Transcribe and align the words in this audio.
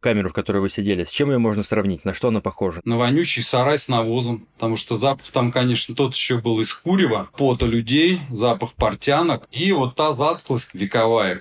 камеру, 0.00 0.30
в 0.30 0.32
которой 0.32 0.58
вы 0.58 0.70
сидели, 0.70 1.04
с 1.04 1.10
чем 1.10 1.30
ее 1.30 1.38
можно 1.38 1.62
сравнить? 1.62 2.04
На 2.04 2.14
что 2.14 2.28
она 2.28 2.40
похожа? 2.40 2.80
На 2.84 2.96
вонючий 2.96 3.42
сарай 3.42 3.78
с 3.78 3.88
навозом. 3.88 4.46
Потому 4.54 4.76
что 4.76 4.96
запах 4.96 5.30
там, 5.30 5.52
конечно, 5.52 5.94
тот 5.94 6.14
еще 6.14 6.38
был 6.38 6.60
из 6.60 6.72
курева, 6.74 7.28
пота 7.36 7.66
людей, 7.66 8.20
запах 8.30 8.72
портянок 8.72 9.46
и 9.52 9.72
вот 9.72 9.96
та 9.96 10.12
затклость 10.12 10.74
вековая. 10.74 11.40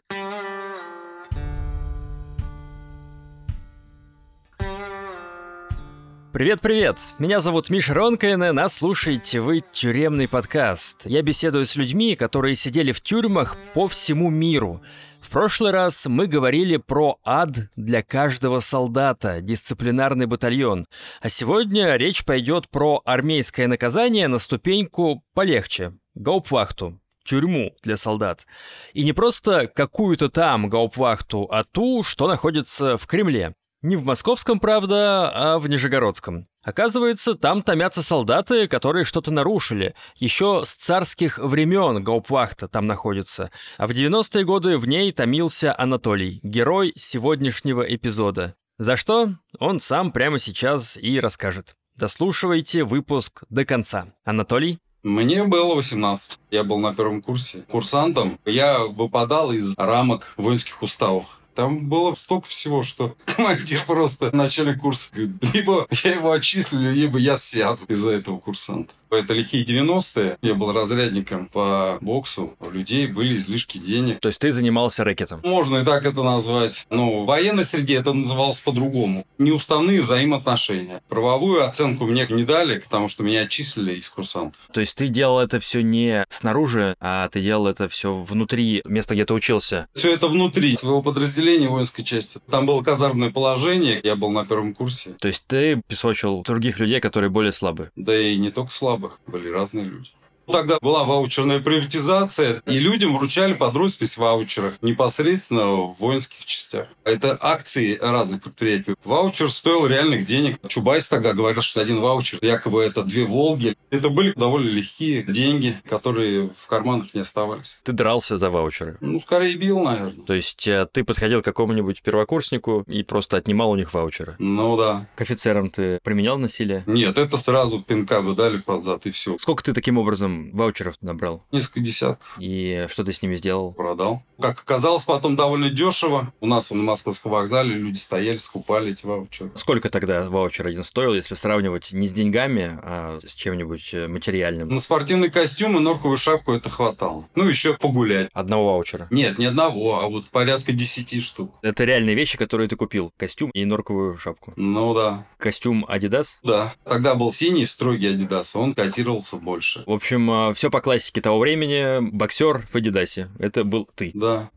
Привет-привет! 6.37 6.99
Меня 7.17 7.41
зовут 7.41 7.71
Миша 7.71 7.95
Ронкайна, 7.95 8.53
нас 8.53 8.75
слушаете 8.75 9.41
вы 9.41 9.63
«Тюремный 9.71 10.27
подкаст». 10.27 11.01
Я 11.05 11.23
беседую 11.23 11.65
с 11.65 11.75
людьми, 11.75 12.15
которые 12.15 12.55
сидели 12.55 12.91
в 12.91 13.01
тюрьмах 13.01 13.57
по 13.73 13.87
всему 13.87 14.29
миру. 14.29 14.83
В 15.19 15.31
прошлый 15.31 15.71
раз 15.71 16.05
мы 16.05 16.27
говорили 16.27 16.77
про 16.77 17.17
ад 17.23 17.71
для 17.75 18.03
каждого 18.03 18.59
солдата, 18.59 19.41
дисциплинарный 19.41 20.27
батальон. 20.27 20.85
А 21.21 21.29
сегодня 21.29 21.95
речь 21.95 22.23
пойдет 22.23 22.69
про 22.69 23.01
армейское 23.03 23.65
наказание 23.65 24.27
на 24.27 24.37
ступеньку 24.37 25.23
полегче– 25.33 25.93
гаупвахту 26.13 27.01
тюрьму 27.23 27.75
для 27.81 27.97
солдат. 27.97 28.45
И 28.93 29.03
не 29.03 29.13
просто 29.13 29.65
какую-то 29.65 30.29
там 30.29 30.69
гаупвахту, 30.69 31.47
а 31.51 31.63
ту, 31.63 32.03
что 32.03 32.27
находится 32.27 32.95
в 32.95 33.07
Кремле. 33.07 33.55
Не 33.87 33.95
в 33.95 34.03
московском, 34.03 34.59
правда, 34.59 35.31
а 35.33 35.59
в 35.59 35.69
Нижегородском. 35.69 36.49
Оказывается, 36.61 37.35
там 37.35 37.63
томятся 37.63 38.03
солдаты, 38.03 38.67
которые 38.67 39.05
что-то 39.05 39.31
нарушили. 39.31 39.95
Еще 40.17 40.63
с 40.65 40.73
царских 40.73 41.37
времен 41.37 42.03
Гаупвахта 42.03 42.67
там 42.67 42.85
находится. 42.85 43.49
А 43.77 43.87
в 43.87 43.91
90-е 43.91 44.43
годы 44.43 44.77
в 44.77 44.89
ней 44.89 45.13
томился 45.13 45.73
Анатолий, 45.73 46.41
герой 46.43 46.91
сегодняшнего 46.97 47.81
эпизода. 47.81 48.55
За 48.77 48.97
что? 48.97 49.29
Он 49.57 49.79
сам 49.79 50.11
прямо 50.11 50.37
сейчас 50.37 50.97
и 50.97 51.21
расскажет. 51.21 51.77
Дослушивайте 51.95 52.83
выпуск 52.83 53.45
до 53.49 53.63
конца. 53.63 54.07
Анатолий? 54.25 54.79
Мне 55.01 55.45
было 55.45 55.75
18. 55.75 56.39
Я 56.51 56.65
был 56.65 56.79
на 56.79 56.93
первом 56.93 57.21
курсе 57.21 57.59
курсантом. 57.69 58.37
Я 58.43 58.79
выпадал 58.79 59.53
из 59.53 59.77
рамок 59.77 60.33
воинских 60.35 60.83
уставов. 60.83 61.36
Там 61.57 61.89
было 61.89 62.13
столько 62.13 62.47
всего, 62.47 62.83
что 62.83 63.15
командир 63.25 63.81
просто 63.87 64.29
начале 64.35 64.75
курса 64.75 65.07
говорит, 65.11 65.55
либо 65.55 65.87
я 66.03 66.13
его 66.13 66.31
отчислю, 66.31 66.91
либо 66.91 67.17
я 67.17 67.35
сяду 67.35 67.83
из-за 67.87 68.11
этого 68.11 68.37
курсанта. 68.37 68.93
Это 69.09 69.33
лихие 69.33 69.65
90-е. 69.65 70.37
Я 70.41 70.53
был 70.53 70.71
разрядником 70.71 71.47
по 71.47 71.97
боксу. 72.01 72.55
У 72.59 72.69
людей 72.69 73.07
были 73.07 73.35
излишки 73.35 73.77
денег. 73.77 74.19
То 74.19 74.29
есть 74.29 74.39
ты 74.39 74.51
занимался 74.51 75.03
рэкетом? 75.03 75.41
Можно 75.43 75.77
и 75.77 75.85
так 75.85 76.05
это 76.05 76.23
назвать. 76.23 76.85
Но 76.89 77.23
в 77.23 77.25
военной 77.25 77.65
среде 77.65 77.95
это 77.95 78.13
называлось 78.13 78.59
по-другому. 78.59 79.25
Неуставные 79.37 80.01
взаимоотношения. 80.01 81.01
Правовую 81.07 81.65
оценку 81.65 82.05
мне 82.05 82.27
не 82.29 82.43
дали, 82.43 82.79
потому 82.79 83.09
что 83.09 83.23
меня 83.23 83.41
отчислили 83.41 83.95
из 83.95 84.09
курсантов. 84.09 84.59
То 84.71 84.81
есть 84.81 84.97
ты 84.97 85.07
делал 85.07 85.39
это 85.39 85.59
все 85.59 85.81
не 85.81 86.25
снаружи, 86.29 86.95
а 86.99 87.27
ты 87.29 87.41
делал 87.41 87.67
это 87.67 87.87
все 87.89 88.15
внутри 88.15 88.81
места, 88.85 89.13
где 89.13 89.25
ты 89.25 89.33
учился? 89.33 89.87
Все 89.93 90.13
это 90.13 90.27
внутри 90.27 90.75
своего 90.75 91.01
подразделения 91.01 91.67
воинской 91.67 92.03
части. 92.03 92.39
Там 92.49 92.65
было 92.65 92.83
казарменное 92.83 93.31
положение, 93.31 94.01
я 94.03 94.15
был 94.15 94.31
на 94.31 94.45
первом 94.45 94.73
курсе. 94.73 95.11
То 95.19 95.27
есть 95.27 95.43
ты 95.47 95.81
песочил 95.87 96.41
других 96.43 96.79
людей, 96.79 96.99
которые 96.99 97.29
более 97.29 97.51
слабые? 97.51 97.91
Да 97.95 98.17
и 98.17 98.37
не 98.37 98.51
только 98.51 98.71
слабые 98.71 98.96
слабых 98.97 99.19
были 99.27 99.49
разные 99.49 99.85
люди. 99.85 100.09
Тогда 100.51 100.77
была 100.81 101.03
ваучерная 101.03 101.59
приватизация, 101.59 102.61
и 102.65 102.79
людям 102.79 103.17
вручали 103.17 103.53
под 103.53 103.75
роспись 103.75 104.15
в 104.15 104.19
ваучерах 104.19 104.73
непосредственно 104.81 105.65
в 105.65 105.95
воинских 105.99 106.45
частях. 106.45 106.87
Это 107.03 107.37
акции 107.39 107.97
разных 108.01 108.41
предприятий. 108.43 108.95
Ваучер 109.03 109.51
стоил 109.51 109.85
реальных 109.87 110.25
денег. 110.25 110.57
Чубайс 110.67 111.07
тогда 111.07 111.33
говорил, 111.33 111.61
что 111.61 111.81
один 111.81 111.99
ваучер 111.99 112.39
якобы 112.41 112.83
это 112.83 113.03
две 113.03 113.25
«Волги». 113.25 113.75
Это 113.89 114.09
были 114.09 114.33
довольно 114.33 114.69
легкие 114.69 115.23
деньги, 115.23 115.77
которые 115.87 116.49
в 116.55 116.67
карманах 116.67 117.13
не 117.13 117.21
оставались. 117.21 117.79
Ты 117.83 117.91
дрался 117.91 118.37
за 118.37 118.49
ваучеры? 118.49 118.97
Ну, 119.01 119.19
скорее 119.19 119.55
бил, 119.55 119.79
наверное. 119.79 120.25
То 120.25 120.33
есть 120.33 120.67
э, 120.67 120.87
ты 120.91 121.03
подходил 121.03 121.41
к 121.41 121.45
какому-нибудь 121.45 122.01
первокурснику 122.01 122.83
и 122.87 123.03
просто 123.03 123.37
отнимал 123.37 123.71
у 123.71 123.75
них 123.75 123.93
ваучеры? 123.93 124.35
Ну 124.39 124.77
да. 124.77 125.07
К 125.15 125.21
офицерам 125.21 125.69
ты 125.69 125.99
применял 126.03 126.37
насилие? 126.37 126.83
Нет, 126.85 127.17
это 127.17 127.37
сразу 127.37 127.81
пинка 127.81 128.21
бы 128.21 128.35
дали 128.35 128.57
под 128.57 128.83
зад 128.83 129.05
и 129.05 129.11
все. 129.11 129.37
Сколько 129.39 129.63
ты 129.63 129.73
таким 129.73 129.97
образом 129.97 130.36
ваучеров 130.53 130.95
набрал? 131.01 131.43
Несколько 131.51 131.79
десятков. 131.79 132.35
И 132.39 132.87
что 132.89 133.03
ты 133.03 133.13
с 133.13 133.21
ними 133.21 133.35
сделал? 133.35 133.73
Продал. 133.73 134.23
Как 134.39 134.59
оказалось, 134.59 135.05
потом 135.05 135.35
довольно 135.35 135.69
дешево. 135.69 136.31
У 136.41 136.47
нас 136.47 136.69
на 136.69 136.77
Московском 136.83 137.31
вокзале 137.31 137.75
люди 137.75 137.97
стояли, 137.97 138.37
скупали 138.37 138.91
эти 138.91 139.05
ваучеры. 139.05 139.51
Сколько 139.55 139.89
тогда 139.89 140.29
ваучер 140.29 140.67
один 140.67 140.83
стоил, 140.83 141.13
если 141.13 141.33
сравнивать 141.35 141.91
не 141.91 142.07
с 142.07 142.11
деньгами, 142.11 142.79
а 142.83 143.19
с 143.25 143.33
чем-нибудь 143.33 143.93
э, 143.93 144.07
материальным? 144.07 144.69
На 144.69 144.79
спортивный 144.79 145.29
костюм 145.29 145.77
и 145.77 145.79
норковую 145.79 146.17
шапку 146.17 146.53
это 146.53 146.69
хватало. 146.69 147.27
Ну, 147.35 147.47
еще 147.47 147.73
погулять. 147.75 148.29
Одного 148.33 148.73
ваучера? 148.73 149.07
Нет, 149.09 149.37
не 149.39 149.45
одного, 149.45 149.99
а 150.01 150.07
вот 150.07 150.27
порядка 150.27 150.71
десяти 150.71 151.19
штук. 151.19 151.53
Это 151.61 151.83
реальные 151.83 152.15
вещи, 152.15 152.37
которые 152.37 152.67
ты 152.67 152.75
купил. 152.75 153.11
Костюм 153.17 153.49
и 153.51 153.65
норковую 153.65 154.17
шапку. 154.17 154.53
Ну 154.55 154.93
да. 154.93 155.25
Костюм 155.37 155.85
Adidas? 155.89 156.27
Да. 156.43 156.73
Тогда 156.83 157.15
был 157.15 157.31
синий, 157.33 157.65
строгий 157.65 158.13
Adidas. 158.13 158.51
Он 158.53 158.73
котировался 158.73 159.37
больше. 159.37 159.83
В 159.85 159.91
общем, 159.91 160.26
э, 160.29 160.53
все 160.53 160.69
по 160.69 160.81
классике 160.81 161.21
того 161.21 161.39
времени. 161.39 161.99
Боксер 162.11 162.67
в 162.71 162.75
Адидасе. 162.75 163.29
Это 163.39 163.63
был 163.63 163.87
ты. 163.95 164.11
Да. 164.13 164.49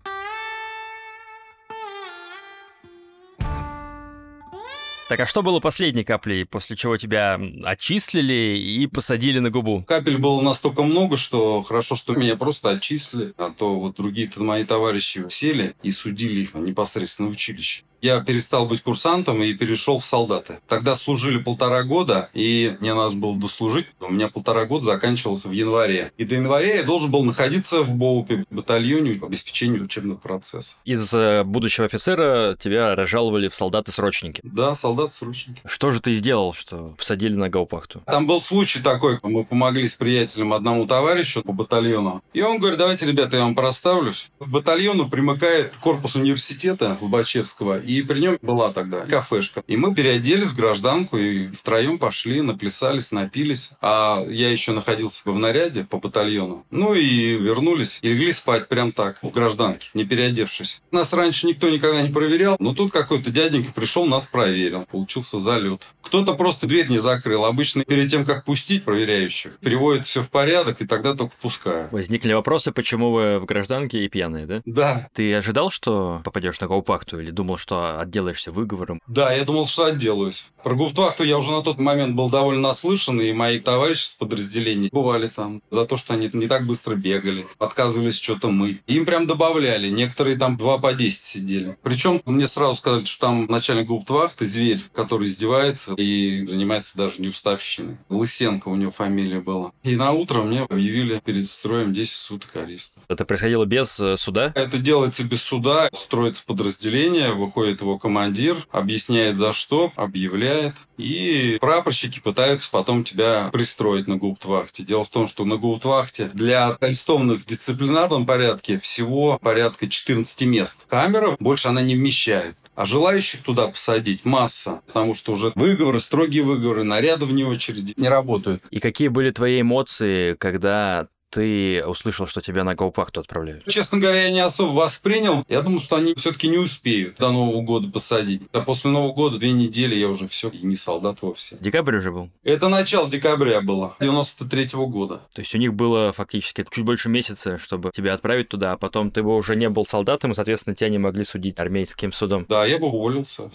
Так 5.10 5.18
а 5.18 5.26
что 5.26 5.42
было 5.42 5.58
последней 5.58 6.04
каплей, 6.04 6.46
после 6.46 6.76
чего 6.76 6.96
тебя 6.96 7.36
отчислили 7.64 8.56
и 8.56 8.86
посадили 8.86 9.40
на 9.40 9.50
губу? 9.50 9.82
Капель 9.88 10.18
было 10.18 10.40
настолько 10.40 10.84
много, 10.84 11.16
что 11.16 11.62
хорошо, 11.62 11.96
что 11.96 12.14
меня 12.14 12.36
просто 12.36 12.70
отчислили, 12.70 13.34
а 13.36 13.50
то 13.50 13.74
вот 13.74 13.96
другие-то 13.96 14.40
мои 14.44 14.62
товарищи 14.64 15.24
сели 15.28 15.74
и 15.82 15.90
судили 15.90 16.42
их 16.42 16.54
непосредственно 16.54 17.28
в 17.28 17.32
училище 17.32 17.82
я 18.02 18.20
перестал 18.20 18.66
быть 18.66 18.82
курсантом 18.82 19.42
и 19.42 19.52
перешел 19.54 19.98
в 19.98 20.04
солдаты. 20.04 20.58
Тогда 20.68 20.94
служили 20.94 21.38
полтора 21.38 21.82
года, 21.82 22.30
и 22.32 22.76
мне 22.80 22.94
надо 22.94 23.16
было 23.16 23.38
дослужить. 23.38 23.86
У 24.00 24.12
меня 24.12 24.28
полтора 24.28 24.66
года 24.66 24.84
заканчивался 24.84 25.48
в 25.48 25.52
январе. 25.52 26.12
И 26.16 26.24
до 26.24 26.36
января 26.36 26.76
я 26.76 26.82
должен 26.82 27.10
был 27.10 27.24
находиться 27.24 27.82
в 27.82 27.92
БОУПе, 27.92 28.44
батальоне 28.50 29.14
по 29.14 29.26
обеспечению 29.26 29.84
учебного 29.84 30.18
процесса. 30.18 30.76
Из 30.84 31.12
э, 31.12 31.44
будущего 31.44 31.86
офицера 31.86 32.56
тебя 32.58 32.94
разжаловали 32.94 33.48
в 33.48 33.54
солдаты-срочники. 33.54 34.40
Да, 34.44 34.74
солдаты-срочники. 34.74 35.62
Что 35.66 35.90
же 35.90 36.00
ты 36.00 36.14
сделал, 36.14 36.54
что 36.54 36.94
посадили 36.96 37.34
на 37.34 37.48
гаупахту? 37.48 38.02
Там 38.06 38.26
был 38.26 38.40
случай 38.40 38.80
такой, 38.80 39.18
мы 39.22 39.44
помогли 39.44 39.86
с 39.86 39.94
приятелем 39.94 40.52
одному 40.52 40.86
товарищу 40.86 41.42
по 41.42 41.52
батальону. 41.52 42.22
И 42.32 42.42
он 42.42 42.58
говорит, 42.58 42.78
давайте, 42.78 43.06
ребята, 43.06 43.36
я 43.36 43.42
вам 43.42 43.54
проставлюсь. 43.54 44.30
К 44.38 44.46
батальону 44.46 45.08
примыкает 45.08 45.76
корпус 45.76 46.16
университета 46.16 46.96
Лобачевского 47.00 47.80
и 47.98 48.02
при 48.02 48.20
нем 48.20 48.38
была 48.42 48.72
тогда 48.72 49.00
кафешка. 49.06 49.62
И 49.66 49.76
мы 49.76 49.94
переоделись 49.94 50.48
в 50.48 50.56
гражданку 50.56 51.18
и 51.18 51.48
втроем 51.48 51.98
пошли, 51.98 52.40
наплясались, 52.40 53.12
напились. 53.12 53.72
А 53.80 54.24
я 54.28 54.50
еще 54.50 54.72
находился 54.72 55.22
в 55.24 55.38
наряде 55.38 55.84
по 55.84 55.98
батальону. 55.98 56.64
Ну 56.70 56.94
и 56.94 57.36
вернулись 57.36 57.98
и 58.02 58.08
легли 58.08 58.32
спать 58.32 58.68
прям 58.68 58.92
так, 58.92 59.18
в 59.22 59.30
гражданке, 59.30 59.88
не 59.94 60.04
переодевшись. 60.04 60.82
Нас 60.90 61.12
раньше 61.12 61.46
никто 61.46 61.68
никогда 61.68 62.02
не 62.02 62.12
проверял, 62.12 62.56
но 62.58 62.74
тут 62.74 62.92
какой-то 62.92 63.30
дяденька 63.30 63.72
пришел, 63.72 64.06
нас 64.06 64.26
проверил. 64.26 64.86
Получился 64.90 65.38
залет. 65.38 65.86
Кто-то 66.02 66.34
просто 66.34 66.66
дверь 66.66 66.88
не 66.88 66.98
закрыл. 66.98 67.44
Обычно 67.44 67.84
перед 67.84 68.10
тем, 68.10 68.24
как 68.24 68.44
пустить 68.44 68.84
проверяющих, 68.84 69.58
приводит 69.58 70.06
все 70.06 70.22
в 70.22 70.30
порядок 70.30 70.80
и 70.80 70.86
тогда 70.86 71.14
только 71.14 71.34
пускают. 71.40 71.92
Возникли 71.92 72.32
вопросы, 72.32 72.72
почему 72.72 73.12
вы 73.12 73.38
в 73.38 73.44
гражданке 73.44 74.04
и 74.04 74.08
пьяные, 74.08 74.46
да? 74.46 74.62
Да. 74.64 75.08
Ты 75.14 75.34
ожидал, 75.34 75.70
что 75.70 76.20
попадешь 76.24 76.60
на 76.60 76.66
Гаупахту 76.66 77.20
или 77.20 77.30
думал, 77.30 77.56
что 77.56 77.79
отделаешься 78.00 78.52
выговором. 78.52 79.00
Да, 79.06 79.32
я 79.32 79.44
думал, 79.44 79.66
что 79.66 79.84
отделаюсь. 79.86 80.44
Про 80.62 80.74
гуптвахту 80.74 81.24
я 81.24 81.38
уже 81.38 81.52
на 81.52 81.62
тот 81.62 81.78
момент 81.78 82.14
был 82.14 82.28
довольно 82.28 82.60
наслышан, 82.60 83.20
и 83.20 83.32
мои 83.32 83.58
товарищи 83.60 84.04
с 84.04 84.12
подразделений 84.12 84.90
бывали 84.92 85.28
там 85.28 85.62
за 85.70 85.86
то, 85.86 85.96
что 85.96 86.14
они 86.14 86.28
не 86.32 86.48
так 86.48 86.66
быстро 86.66 86.96
бегали, 86.96 87.46
отказывались 87.58 88.20
что-то 88.20 88.50
мыть. 88.50 88.82
Им 88.86 89.06
прям 89.06 89.26
добавляли. 89.26 89.88
Некоторые 89.88 90.36
там 90.36 90.58
2 90.58 90.78
по 90.78 90.92
10 90.92 91.24
сидели. 91.24 91.78
Причем 91.82 92.20
мне 92.26 92.46
сразу 92.46 92.74
сказали, 92.74 93.04
что 93.06 93.26
там 93.26 93.46
начальник 93.46 93.86
гуптвахты 93.86 94.44
зверь, 94.44 94.80
который 94.92 95.28
издевается 95.28 95.94
и 95.94 96.44
занимается 96.46 96.96
даже 96.96 97.22
неуставщиной. 97.22 97.96
Лысенко 98.10 98.68
у 98.68 98.76
него 98.76 98.90
фамилия 98.90 99.40
была. 99.40 99.72
И 99.82 99.96
на 99.96 100.12
утро 100.12 100.42
мне 100.42 100.62
объявили 100.62 101.20
перед 101.24 101.46
строем 101.46 101.94
10 101.94 102.12
суток 102.12 102.56
ареста. 102.56 103.00
Это 103.08 103.24
происходило 103.24 103.64
без 103.64 103.98
э, 103.98 104.16
суда? 104.18 104.52
Это 104.54 104.78
делается 104.78 105.24
без 105.24 105.42
суда. 105.42 105.88
Строится 105.92 106.42
подразделение, 106.46 107.32
выходит 107.32 107.69
его 107.78 107.98
командир, 107.98 108.56
объясняет 108.70 109.36
за 109.36 109.52
что, 109.52 109.92
объявляет. 109.96 110.74
И 110.96 111.58
прапорщики 111.60 112.20
пытаются 112.20 112.70
потом 112.70 113.04
тебя 113.04 113.48
пристроить 113.52 114.06
на 114.06 114.16
гауптвахте. 114.16 114.82
Дело 114.82 115.04
в 115.04 115.08
том, 115.08 115.28
что 115.28 115.44
на 115.44 115.56
гауптвахте 115.56 116.30
для 116.34 116.76
арестованных 116.80 117.40
в 117.40 117.46
дисциплинарном 117.46 118.26
порядке 118.26 118.78
всего 118.78 119.38
порядка 119.42 119.88
14 119.88 120.42
мест. 120.42 120.86
Камера 120.88 121.36
больше 121.38 121.68
она 121.68 121.82
не 121.82 121.94
вмещает. 121.94 122.56
А 122.74 122.86
желающих 122.86 123.42
туда 123.42 123.68
посадить 123.68 124.24
масса, 124.24 124.80
потому 124.86 125.14
что 125.14 125.32
уже 125.32 125.52
выговоры, 125.54 126.00
строгие 126.00 126.42
выговоры, 126.42 126.82
наряды 126.82 127.26
вне 127.26 127.46
очереди 127.46 127.94
не 127.96 128.08
работают. 128.08 128.62
И 128.70 128.80
какие 128.80 129.08
были 129.08 129.30
твои 129.30 129.60
эмоции, 129.60 130.34
когда 130.34 131.08
ты 131.30 131.84
услышал, 131.86 132.26
что 132.26 132.40
тебя 132.40 132.64
на 132.64 132.74
Гоупахту 132.74 133.20
отправляют? 133.20 133.64
Честно 133.66 133.98
говоря, 133.98 134.24
я 134.24 134.30
не 134.30 134.40
особо 134.40 134.72
воспринял. 134.72 135.44
Я 135.48 135.62
думал, 135.62 135.80
что 135.80 135.96
они 135.96 136.14
все-таки 136.14 136.48
не 136.48 136.58
успеют 136.58 137.16
до 137.16 137.30
Нового 137.30 137.62
года 137.62 137.88
посадить. 137.88 138.42
А 138.52 138.60
после 138.60 138.90
Нового 138.90 139.12
года 139.12 139.38
две 139.38 139.52
недели 139.52 139.94
я 139.94 140.08
уже 140.08 140.26
все, 140.28 140.50
не 140.50 140.76
солдат 140.76 141.22
вовсе. 141.22 141.56
Декабрь 141.60 141.96
уже 141.96 142.10
был? 142.10 142.30
Это 142.42 142.68
начало 142.68 143.08
декабря 143.08 143.60
было, 143.60 143.96
93-го 144.00 144.86
года. 144.86 145.20
То 145.32 145.40
есть 145.40 145.54
у 145.54 145.58
них 145.58 145.74
было 145.74 146.12
фактически 146.12 146.66
чуть 146.70 146.84
больше 146.84 147.08
месяца, 147.08 147.58
чтобы 147.58 147.90
тебя 147.94 148.14
отправить 148.14 148.48
туда, 148.48 148.72
а 148.72 148.76
потом 148.76 149.10
ты 149.10 149.22
бы 149.22 149.34
уже 149.34 149.56
не 149.56 149.68
был 149.68 149.86
солдатом, 149.86 150.32
и, 150.32 150.34
соответственно, 150.34 150.74
тебя 150.74 150.88
не 150.88 150.98
могли 150.98 151.24
судить 151.24 151.58
армейским 151.58 152.12
судом. 152.12 152.46
Да, 152.48 152.66
я 152.66 152.78
бы 152.78 152.88
уволился. 152.88 153.50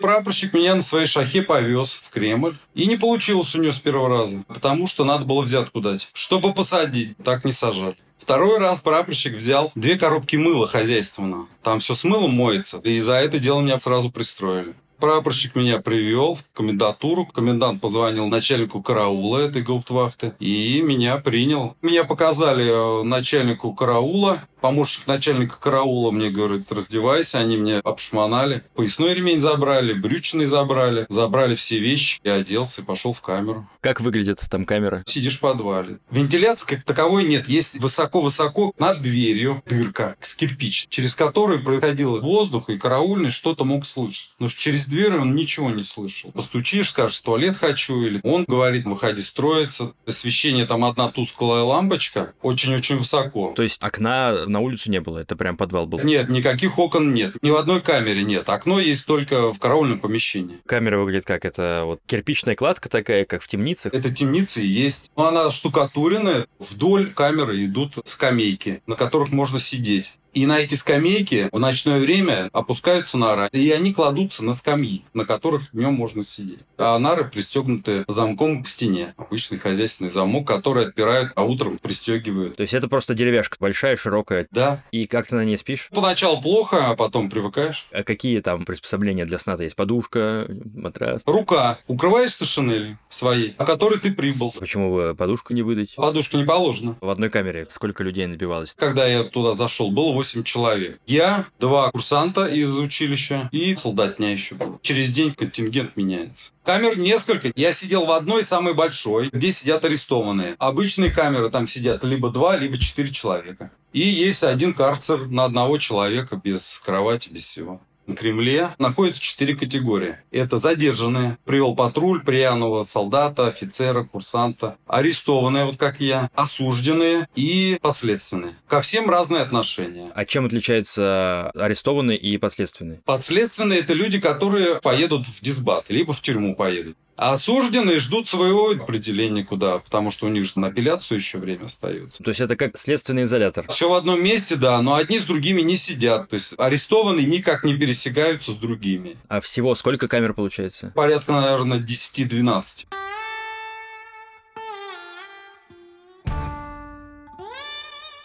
Прапорщик 0.00 0.54
меня 0.54 0.74
на 0.74 0.82
своей 0.82 1.06
шахе 1.06 1.42
повез 1.42 2.00
в 2.02 2.10
Кремль. 2.10 2.54
И 2.74 2.86
не 2.86 2.96
получилось 2.96 3.54
у 3.54 3.60
него 3.60 3.72
с 3.72 3.78
первого 3.78 4.08
раза, 4.08 4.42
потому 4.48 4.86
что 4.86 5.04
надо 5.04 5.24
было 5.24 5.42
взятку 5.42 5.80
дать. 5.80 6.08
Чтобы 6.14 6.54
посадить, 6.54 7.16
так 7.18 7.44
не 7.44 7.52
сажали. 7.52 7.96
Второй 8.18 8.58
раз 8.58 8.80
прапорщик 8.80 9.34
взял 9.34 9.72
две 9.74 9.98
коробки 9.98 10.36
мыла 10.36 10.66
хозяйственного. 10.66 11.46
Там 11.62 11.80
все 11.80 11.94
с 11.94 12.04
мылом 12.04 12.32
моется. 12.32 12.78
И 12.78 13.00
за 13.00 13.14
это 13.14 13.38
дело 13.38 13.60
меня 13.60 13.78
сразу 13.78 14.10
пристроили. 14.10 14.74
Прапорщик 15.00 15.56
меня 15.56 15.78
привел 15.78 16.34
в 16.34 16.44
комендатуру. 16.52 17.24
Комендант 17.24 17.80
позвонил 17.80 18.26
начальнику 18.26 18.82
караула 18.82 19.38
этой 19.38 19.62
гауптвахты 19.62 20.34
и 20.38 20.82
меня 20.82 21.16
принял. 21.16 21.74
Меня 21.80 22.04
показали 22.04 23.00
э, 23.00 23.02
начальнику 23.02 23.72
караула. 23.72 24.42
Помощник 24.60 25.06
начальника 25.06 25.58
караула 25.58 26.10
мне 26.10 26.30
говорит, 26.30 26.70
раздевайся. 26.70 27.38
Они 27.38 27.56
мне 27.56 27.78
обшмонали. 27.78 28.62
Поясной 28.74 29.14
ремень 29.14 29.40
забрали, 29.40 29.92
брючный 29.94 30.46
забрали. 30.46 31.06
Забрали 31.08 31.54
все 31.54 31.78
вещи. 31.78 32.20
Я 32.24 32.34
оделся 32.34 32.82
и 32.82 32.84
пошел 32.84 33.12
в 33.12 33.20
камеру. 33.20 33.68
Как 33.80 34.00
выглядит 34.00 34.40
там 34.50 34.64
камера? 34.64 35.02
Сидишь 35.06 35.38
в 35.38 35.40
подвале. 35.40 35.98
Вентиляции 36.10 36.66
как 36.66 36.84
таковой 36.84 37.24
нет. 37.24 37.48
Есть 37.48 37.80
высоко-высоко 37.80 38.74
над 38.78 39.00
дверью 39.00 39.62
дырка 39.66 40.16
с 40.20 40.34
кирпич, 40.34 40.86
через 40.90 41.14
которую 41.14 41.64
проходил 41.64 42.20
воздух, 42.20 42.68
и 42.68 42.78
караульный 42.78 43.30
что-то 43.30 43.64
мог 43.64 43.86
слышать. 43.86 44.30
Но 44.38 44.48
через 44.48 44.86
дверь 44.86 45.16
он 45.16 45.34
ничего 45.34 45.70
не 45.70 45.82
слышал. 45.82 46.32
Постучишь, 46.32 46.90
скажешь, 46.90 47.20
туалет 47.20 47.56
хочу, 47.56 48.02
или 48.02 48.20
он 48.22 48.44
говорит, 48.46 48.84
выходи 48.84 49.22
строиться. 49.22 49.92
Освещение 50.06 50.66
там 50.66 50.84
одна 50.84 51.08
тусклая 51.10 51.62
лампочка, 51.62 52.32
очень-очень 52.42 52.98
высоко. 52.98 53.52
То 53.54 53.62
есть 53.62 53.82
окна 53.82 54.34
на 54.50 54.60
улицу 54.60 54.90
не 54.90 55.00
было, 55.00 55.18
это 55.18 55.36
прям 55.36 55.56
подвал 55.56 55.86
был? 55.86 56.00
Нет, 56.00 56.28
никаких 56.28 56.78
окон 56.78 57.14
нет. 57.14 57.36
Ни 57.42 57.50
в 57.50 57.56
одной 57.56 57.80
камере 57.80 58.22
нет. 58.22 58.48
Окно 58.48 58.80
есть 58.80 59.06
только 59.06 59.52
в 59.52 59.58
караульном 59.58 60.00
помещении. 60.00 60.58
Камера 60.66 60.98
выглядит 60.98 61.24
как? 61.24 61.44
Это 61.44 61.82
вот 61.84 62.00
кирпичная 62.06 62.54
кладка 62.54 62.88
такая, 62.88 63.24
как 63.24 63.42
в 63.42 63.48
темницах? 63.48 63.94
Это 63.94 64.10
темница 64.14 64.60
и 64.60 64.66
есть. 64.66 65.10
Но 65.16 65.26
она 65.26 65.50
штукатуренная. 65.50 66.46
Вдоль 66.58 67.12
камеры 67.12 67.64
идут 67.64 67.98
скамейки, 68.04 68.82
на 68.86 68.96
которых 68.96 69.32
можно 69.32 69.58
сидеть. 69.58 70.12
И 70.32 70.46
на 70.46 70.60
эти 70.60 70.74
скамейки 70.74 71.48
в 71.52 71.58
ночное 71.58 71.98
время 71.98 72.50
опускаются 72.52 73.18
нары, 73.18 73.48
и 73.52 73.70
они 73.70 73.92
кладутся 73.92 74.44
на 74.44 74.54
скамьи, 74.54 75.04
на 75.12 75.24
которых 75.24 75.70
днем 75.72 75.94
можно 75.94 76.22
сидеть. 76.22 76.60
А 76.78 76.98
нары 76.98 77.24
пристегнуты 77.24 78.04
замком 78.06 78.62
к 78.62 78.68
стене. 78.68 79.14
Обычный 79.16 79.58
хозяйственный 79.58 80.10
замок, 80.10 80.46
который 80.46 80.86
отпирают, 80.86 81.32
а 81.34 81.42
утром 81.42 81.78
пристегивают. 81.78 82.56
То 82.56 82.62
есть 82.62 82.74
это 82.74 82.88
просто 82.88 83.14
деревяшка 83.14 83.56
большая, 83.58 83.96
широкая. 83.96 84.46
Да. 84.50 84.82
И 84.92 85.06
как 85.06 85.26
ты 85.26 85.34
на 85.34 85.44
ней 85.44 85.56
спишь? 85.56 85.88
Поначалу 85.92 86.40
плохо, 86.40 86.90
а 86.90 86.96
потом 86.96 87.28
привыкаешь. 87.28 87.86
А 87.90 88.02
какие 88.02 88.40
там 88.40 88.64
приспособления 88.64 89.24
для 89.24 89.38
сна-то 89.38 89.64
есть? 89.64 89.76
Подушка, 89.76 90.46
матрас? 90.74 91.22
Рука. 91.26 91.78
Укрываешься 91.88 92.44
шинелью 92.44 92.98
своей, 93.08 93.54
о 93.58 93.64
которой 93.64 93.98
ты 93.98 94.12
прибыл. 94.12 94.54
Почему 94.58 94.92
вы 94.92 95.14
подушку 95.14 95.54
не 95.54 95.62
выдать? 95.62 95.94
Подушка 95.96 96.36
не 96.36 96.44
положена. 96.44 96.96
В 97.00 97.10
одной 97.10 97.30
камере 97.30 97.66
сколько 97.68 98.04
людей 98.04 98.26
набивалось? 98.26 98.74
Когда 98.76 99.06
я 99.06 99.24
туда 99.24 99.54
зашел, 99.54 99.90
было 99.90 100.12
8 100.20 100.44
человек. 100.44 101.00
Я, 101.06 101.46
два 101.58 101.90
курсанта 101.90 102.44
из 102.44 102.76
училища 102.76 103.48
и 103.52 103.74
солдатня 103.74 104.30
еще 104.32 104.54
был. 104.54 104.78
Через 104.82 105.08
день 105.08 105.32
контингент 105.32 105.96
меняется. 105.96 106.50
Камер 106.62 106.98
несколько. 106.98 107.50
Я 107.56 107.72
сидел 107.72 108.04
в 108.04 108.12
одной, 108.12 108.42
самой 108.42 108.74
большой, 108.74 109.30
где 109.30 109.50
сидят 109.50 109.82
арестованные. 109.82 110.56
Обычные 110.58 111.10
камеры 111.10 111.48
там 111.48 111.66
сидят 111.66 112.04
либо 112.04 112.30
два, 112.30 112.54
либо 112.56 112.76
четыре 112.76 113.08
человека. 113.10 113.70
И 113.94 114.00
есть 114.00 114.44
один 114.44 114.74
карцер 114.74 115.26
на 115.26 115.46
одного 115.46 115.78
человека 115.78 116.36
без 116.36 116.82
кровати, 116.84 117.30
без 117.30 117.46
всего. 117.46 117.80
На 118.10 118.16
Кремле 118.16 118.70
находятся 118.80 119.22
четыре 119.22 119.54
категории. 119.54 120.16
Это 120.32 120.58
задержанные, 120.58 121.38
привел 121.44 121.76
патруль, 121.76 122.24
пьяного 122.24 122.82
солдата, 122.82 123.46
офицера, 123.46 124.02
курсанта, 124.02 124.76
арестованные, 124.88 125.64
вот 125.64 125.76
как 125.76 126.00
я, 126.00 126.28
осужденные 126.34 127.28
и 127.36 127.78
подследственные. 127.80 128.54
Ко 128.66 128.80
всем 128.80 129.08
разные 129.08 129.42
отношения. 129.42 130.10
А 130.12 130.24
чем 130.24 130.46
отличаются 130.46 131.52
арестованные 131.54 132.18
и 132.18 132.36
подследственные? 132.36 133.00
Подследственные– 133.04 133.78
это 133.80 133.92
люди, 133.92 134.18
которые 134.18 134.80
поедут 134.80 135.26
в 135.26 135.40
дисбат, 135.40 135.84
либо 135.88 136.12
в 136.12 136.20
тюрьму 136.20 136.56
поедут. 136.56 136.96
А 137.20 137.34
осужденные 137.34 138.00
ждут 138.00 138.30
своего 138.30 138.70
определения 138.70 139.44
куда, 139.44 139.78
потому 139.78 140.10
что 140.10 140.24
у 140.24 140.30
них 140.30 140.46
же 140.46 140.52
на 140.54 140.68
апелляцию 140.68 141.18
еще 141.18 141.36
время 141.36 141.66
остается. 141.66 142.22
То 142.22 142.30
есть 142.30 142.40
это 142.40 142.56
как 142.56 142.78
следственный 142.78 143.24
изолятор? 143.24 143.66
Все 143.68 143.90
в 143.90 143.92
одном 143.92 144.24
месте, 144.24 144.56
да, 144.56 144.80
но 144.80 144.94
одни 144.94 145.18
с 145.18 145.24
другими 145.24 145.60
не 145.60 145.76
сидят. 145.76 146.30
То 146.30 146.34
есть 146.34 146.54
арестованные 146.56 147.26
никак 147.26 147.62
не 147.62 147.76
пересекаются 147.76 148.52
с 148.52 148.56
другими. 148.56 149.18
А 149.28 149.42
всего 149.42 149.74
сколько 149.74 150.08
камер 150.08 150.32
получается? 150.32 150.92
Порядка, 150.94 151.32
наверное, 151.32 151.78
10-12. 151.78 152.86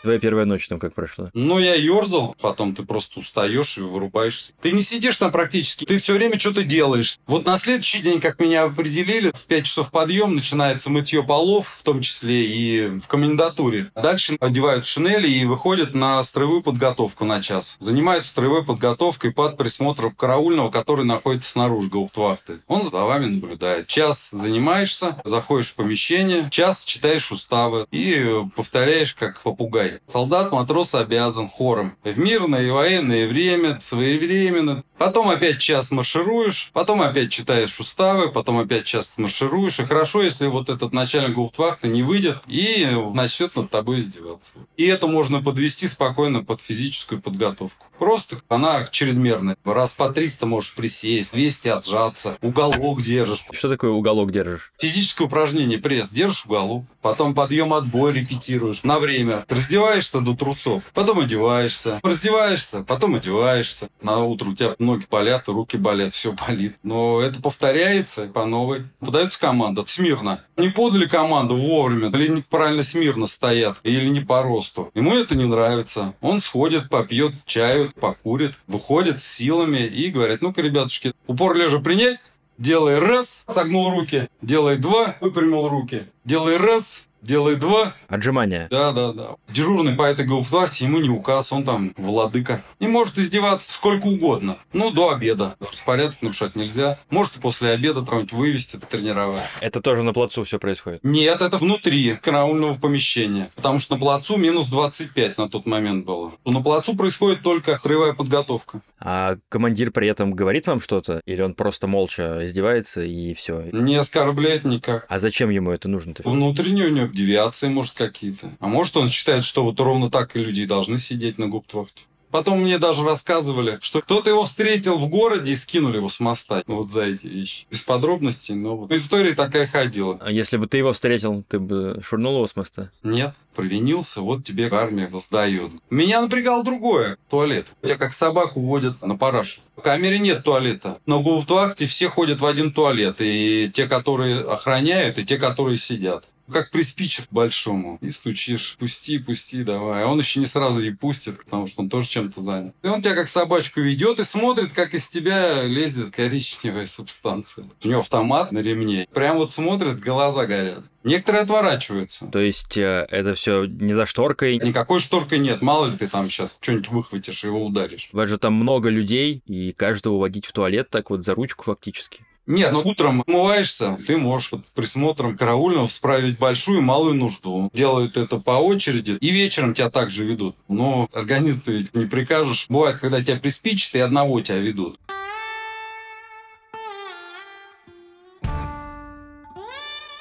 Твоя 0.06 0.20
первая 0.20 0.46
ночь 0.46 0.68
там 0.68 0.78
как 0.78 0.94
прошла? 0.94 1.32
Ну, 1.34 1.58
я 1.58 1.74
ерзал, 1.74 2.36
потом 2.40 2.76
ты 2.76 2.84
просто 2.84 3.22
устаешь 3.22 3.80
и 3.80 3.82
вырубаешься. 3.82 4.54
Ты 4.62 4.72
не 4.72 4.82
сидишь 4.82 5.18
там 5.18 5.32
практически, 5.32 5.84
ты 5.84 5.98
все 5.98 6.14
время 6.14 6.38
что-то 6.38 6.62
делаешь. 6.62 7.18
Вот 7.26 7.48
на 7.48 7.58
следующий 7.58 8.04
день, 8.04 8.22
как 8.22 8.40
меня 8.40 8.66
определили, 8.66 9.32
в 9.34 9.46
5 9.48 9.66
часов 9.66 9.90
подъем, 9.90 10.36
начинается 10.36 10.92
мытье 10.92 11.24
полов, 11.24 11.70
в 11.80 11.82
том 11.82 12.02
числе 12.02 12.46
и 12.46 13.00
в 13.00 13.08
комендатуре. 13.08 13.90
Дальше 13.96 14.38
одевают 14.40 14.86
шинели 14.86 15.28
и 15.28 15.44
выходят 15.44 15.96
на 15.96 16.22
строевую 16.22 16.62
подготовку 16.62 17.26
на 17.26 17.42
час. 17.42 17.76
Занимаются 17.80 18.30
строевой 18.30 18.64
подготовкой 18.64 19.32
под 19.32 19.58
присмотром 19.58 20.12
караульного, 20.12 20.70
который 20.70 21.04
находится 21.04 21.50
снаружи 21.50 21.90
гауптвахты. 21.90 22.60
Он 22.68 22.84
за 22.84 23.06
вами 23.06 23.26
наблюдает. 23.26 23.88
Час 23.88 24.30
занимаешься, 24.32 25.20
заходишь 25.26 25.70
в 25.70 25.74
помещение, 25.74 26.48
час 26.52 26.86
читаешь 26.86 27.32
уставы 27.32 27.88
и 27.90 28.44
повторяешь 28.56 29.16
как 29.16 29.42
попугай. 29.42 29.95
Солдат, 30.06 30.52
матрос 30.52 30.96
обязан 30.96 31.50
хором. 31.50 31.96
В 32.04 32.18
мирное 32.20 32.64
и 32.64 32.70
военное 32.70 33.28
время, 33.28 33.80
своевременно. 33.80 34.84
Потом 34.98 35.30
опять 35.30 35.60
час 35.60 35.92
маршируешь, 35.92 36.70
потом 36.74 37.02
опять 37.02 37.32
читаешь 37.32 37.80
уставы, 37.80 38.32
потом 38.32 38.60
опять 38.60 38.86
час 38.86 39.18
маршируешь. 39.18 39.80
И 39.80 39.86
хорошо, 39.86 40.22
если 40.22 40.48
вот 40.48 40.70
этот 40.70 40.94
начальник 40.94 41.36
гауптвахты 41.36 41.88
не 41.90 42.02
выйдет 42.02 42.38
и 42.48 42.88
начнет 43.14 43.56
над 43.56 43.70
тобой 43.70 44.00
издеваться. 44.00 44.54
И 44.78 44.86
это 44.86 45.08
можно 45.08 45.42
подвести 45.42 45.88
спокойно 45.88 46.44
под 46.44 46.62
физическую 46.62 47.22
подготовку. 47.22 47.88
Просто 48.00 48.38
она 48.50 48.86
чрезмерная. 48.88 49.58
Раз 49.64 49.94
по 49.94 50.10
300 50.10 50.46
можешь 50.46 50.74
присесть, 50.74 51.34
200 51.34 51.68
отжаться, 51.70 52.38
уголок 52.42 53.02
держишь. 53.02 53.46
Что 53.52 53.70
такое 53.70 53.92
уголок 53.92 54.32
держишь? 54.32 54.74
Физическое 54.80 55.26
упражнение, 55.26 55.78
пресс, 55.78 56.10
держишь 56.10 56.46
уголок. 56.46 56.86
Потом 57.02 57.34
подъем 57.34 57.74
отбой 57.74 58.14
репетируешь 58.14 58.84
на 58.84 59.00
время. 59.00 59.46
Раздеваешься 59.48 60.20
до 60.22 60.36
трусов, 60.36 60.84
потом 60.94 61.20
одеваешься. 61.20 62.00
Раздеваешься, 62.04 62.84
потом 62.84 63.16
одеваешься. 63.16 63.90
На 64.02 64.24
утро 64.24 64.50
у 64.50 64.54
тебя 64.54 64.76
ноги 64.86 65.06
болят, 65.10 65.48
руки 65.48 65.78
болят, 65.78 66.14
все 66.14 66.32
болит. 66.32 66.76
Но 66.84 67.22
это 67.22 67.42
повторяется 67.42 68.28
по 68.28 68.46
новой. 68.46 68.86
Подается 69.00 69.40
команда 69.40 69.84
смирно. 69.88 70.44
Не 70.58 70.70
подали 70.70 71.08
команду 71.08 71.56
вовремя, 71.56 72.10
или 72.10 72.30
неправильно 72.30 72.84
смирно 72.84 73.26
стоят, 73.26 73.78
или 73.84 74.08
не 74.08 74.22
по 74.22 74.42
росту. 74.42 74.92
Ему 74.96 75.16
это 75.16 75.36
не 75.36 75.46
нравится. 75.46 76.14
Он 76.22 76.40
сходит, 76.40 76.90
попьет 76.90 77.34
чаю, 77.46 77.92
покурит, 78.00 78.60
выходит 78.68 79.22
с 79.22 79.28
силами 79.28 79.86
и 79.86 80.10
говорит, 80.10 80.42
ну-ка, 80.42 80.62
ребятушки, 80.62 81.14
упор 81.28 81.56
лежа 81.56 81.80
принять, 81.80 82.20
Делай 82.58 83.00
раз, 83.00 83.44
согнул 83.50 83.90
руки. 83.90 84.30
Делай 84.42 84.78
два, 84.78 85.18
выпрямил 85.20 85.68
руки. 85.68 86.08
Делай 86.24 86.56
раз, 86.56 87.08
делает 87.26 87.60
два. 87.60 87.94
Отжимания. 88.08 88.68
Да, 88.70 88.92
да, 88.92 89.12
да. 89.12 89.36
Дежурный 89.50 89.94
по 89.94 90.04
этой 90.04 90.26
гауптвахте 90.26 90.86
ему 90.86 91.00
не 91.00 91.10
указ, 91.10 91.52
он 91.52 91.64
там 91.64 91.94
владыка. 91.98 92.62
И 92.80 92.88
может 92.88 93.18
издеваться 93.18 93.72
сколько 93.72 94.06
угодно. 94.06 94.58
Ну, 94.74 94.92
до 94.92 95.12
обеда. 95.14 95.56
Распорядок 95.60 96.22
нарушать 96.22 96.56
нельзя. 96.56 97.00
Может 97.10 97.38
и 97.38 97.40
после 97.40 97.72
обеда 97.72 98.06
кого-нибудь 98.06 98.34
вывести, 98.34 98.78
тренировать. 98.78 99.42
Это 99.60 99.82
тоже 99.82 100.04
на 100.04 100.14
плацу 100.14 100.44
все 100.44 100.60
происходит? 100.60 101.04
Нет, 101.04 101.42
это 101.42 101.58
внутри 101.58 102.16
караульного 102.16 102.76
помещения. 102.76 103.50
Потому 103.56 103.80
что 103.80 103.96
на 103.96 104.00
плацу 104.00 104.38
минус 104.38 104.68
25 104.68 105.38
на 105.38 105.50
тот 105.50 105.66
момент 105.66 106.06
было. 106.06 106.32
На 106.46 106.62
плацу 106.62 106.96
происходит 106.96 107.42
только 107.42 107.76
строевая 107.78 108.14
подготовка. 108.14 108.82
А 109.00 109.38
командир 109.50 109.92
при 109.92 110.08
этом 110.08 110.34
говорит 110.34 110.68
вам 110.68 110.80
что-то? 110.82 111.22
Или 111.26 111.42
он 111.42 111.54
просто 111.54 111.88
молча 111.88 112.46
издевается 112.46 113.02
и 113.04 113.34
все? 113.34 113.70
Не 113.72 113.96
оскорбляет 113.96 114.64
никак. 114.64 115.06
А 115.10 115.20
зачем 115.20 115.50
ему 115.50 115.72
это 115.72 115.88
нужно-то? 115.88 116.28
Внутренние 116.28 116.88
у 116.88 116.92
него 116.92 117.08
девиации, 117.16 117.70
может, 117.70 117.94
какие-то. 117.94 118.52
А 118.60 118.68
может, 118.68 118.96
он 118.98 119.10
считает, 119.10 119.44
что 119.44 119.64
вот 119.64 119.80
ровно 119.80 120.12
так 120.12 120.36
и 120.36 120.44
люди 120.44 120.62
и 120.62 120.66
должны 120.68 121.00
сидеть 121.00 121.40
на 121.40 121.48
губтвахте. 121.48 122.04
Потом 122.36 122.64
мне 122.64 122.80
даже 122.80 123.06
рассказывали, 123.06 123.80
что 123.82 124.02
кто-то 124.02 124.30
его 124.30 124.44
встретил 124.44 124.98
в 124.98 125.08
городе 125.08 125.54
и 125.54 125.56
скинули 125.56 125.98
его 125.98 126.10
с 126.10 126.20
моста. 126.20 126.64
Ну, 126.68 126.76
вот 126.76 126.92
за 126.92 127.04
эти 127.04 127.28
вещи. 127.28 127.66
Без 127.72 127.82
подробностей, 127.82 128.56
но 128.56 128.76
вот 128.76 128.92
история 128.92 129.34
такая 129.34 129.68
ходила. 129.68 130.20
А 130.22 130.32
если 130.32 130.58
бы 130.58 130.68
ты 130.68 130.76
его 130.76 130.92
встретил, 130.92 131.46
ты 131.48 131.60
бы 131.60 132.02
швырнул 132.06 132.36
его 132.36 132.48
с 132.48 132.58
моста? 132.58 132.92
Нет, 133.04 133.34
провинился, 133.56 134.20
вот 134.20 134.44
тебе 134.44 134.68
армия 134.70 135.08
воздает. 135.08 135.72
Меня 135.90 136.20
напрягал 136.20 136.64
другое. 136.64 137.18
Туалет. 137.30 137.68
Тебя 137.82 137.96
как 137.96 138.14
собаку 138.14 138.60
водят 138.60 139.02
на 139.02 139.16
парашу. 139.16 139.62
В 139.78 139.82
камере 139.82 140.20
нет 140.20 140.44
туалета. 140.44 140.98
Но 141.06 141.22
в 141.22 141.86
все 141.88 142.10
ходят 142.10 142.42
в 142.42 142.46
один 142.46 142.74
туалет. 142.74 143.16
И 143.20 143.72
те, 143.74 143.88
которые 143.88 144.42
охраняют, 144.42 145.20
и 145.20 145.26
те, 145.26 145.38
которые 145.38 145.78
сидят 145.78 146.28
как 146.52 146.72
приспичит 146.72 147.28
большому. 147.32 147.98
И 148.02 148.10
стучишь, 148.10 148.76
пусти, 148.80 149.18
пусти, 149.20 149.64
давай. 149.64 150.04
А 150.04 150.08
он 150.08 150.20
еще 150.20 150.40
не 150.40 150.46
сразу 150.46 150.80
и 150.80 150.92
пустит, 150.92 151.44
потому 151.44 151.68
что 151.68 151.82
он 151.82 151.90
тоже 151.90 152.08
чем-то 152.08 152.42
занят. 152.42 152.76
И 152.84 152.88
он 152.88 153.02
тебя 153.02 153.16
как 153.16 153.28
собачку 153.28 153.82
ведет 153.82 154.20
и 154.20 154.24
смотрит, 154.24 154.72
как 154.74 154.94
из 154.94 155.08
тебя 155.08 155.64
лезет 155.64 156.14
коричневая 156.14 156.86
субстанция. 156.86 157.68
У 157.84 157.88
него 157.88 158.00
автомат 158.00 158.52
на 158.52 158.60
ремне. 158.60 159.08
Прям 159.14 159.38
вот 159.38 159.54
смотрит, 159.54 160.00
глаза 160.00 160.46
горят. 160.46 160.84
Некоторые 161.04 161.44
отворачиваются. 161.44 162.26
То 162.26 162.40
есть 162.40 162.78
э, 162.78 163.06
это 163.12 163.36
все 163.36 163.66
не 163.66 163.94
за 163.94 164.08
шторкой? 164.08 164.58
Никакой 164.58 165.00
шторкой 165.00 165.38
нет. 165.38 165.62
Мало 165.62 165.86
ли 165.86 165.98
ты 165.98 166.08
там 166.08 166.28
сейчас 166.30 166.58
что-нибудь 166.60 166.90
выхватишь 166.90 167.44
и 167.44 167.48
его 167.48 167.64
ударишь. 167.64 168.10
У 168.12 168.18
вас 168.18 168.28
же 168.28 168.40
там 168.40 168.54
много 168.54 168.90
людей, 168.90 169.44
и 169.46 169.72
каждого 169.72 170.18
водить 170.18 170.48
в 170.48 170.52
туалет 170.52 170.90
так 170.90 171.12
вот 171.12 171.24
за 171.24 171.36
ручку 171.36 171.66
фактически. 171.66 172.26
Нет, 172.48 172.72
ну 172.72 172.82
утром 172.82 173.24
умываешься, 173.26 173.98
ты 174.06 174.18
можешь 174.18 174.52
под 174.52 174.68
присмотром 174.68 175.36
караульного 175.36 175.88
справить 175.88 176.38
большую 176.38 176.80
и 176.80 176.82
малую 176.82 177.16
нужду. 177.16 177.72
Делают 177.74 178.18
это 178.18 178.38
по 178.38 178.52
очереди, 178.52 179.18
и 179.20 179.30
вечером 179.32 179.74
тебя 179.74 179.90
также 179.90 180.24
ведут. 180.26 180.56
Но 180.68 181.10
организм 181.14 181.64
ведь 181.68 181.96
не 181.96 182.06
прикажешь. 182.06 182.68
Бывает, 182.70 182.98
когда 182.98 183.22
тебя 183.24 183.38
приспичит, 183.38 183.96
и 183.96 184.00
одного 184.00 184.42
тебя 184.42 184.58
ведут. 184.58 185.00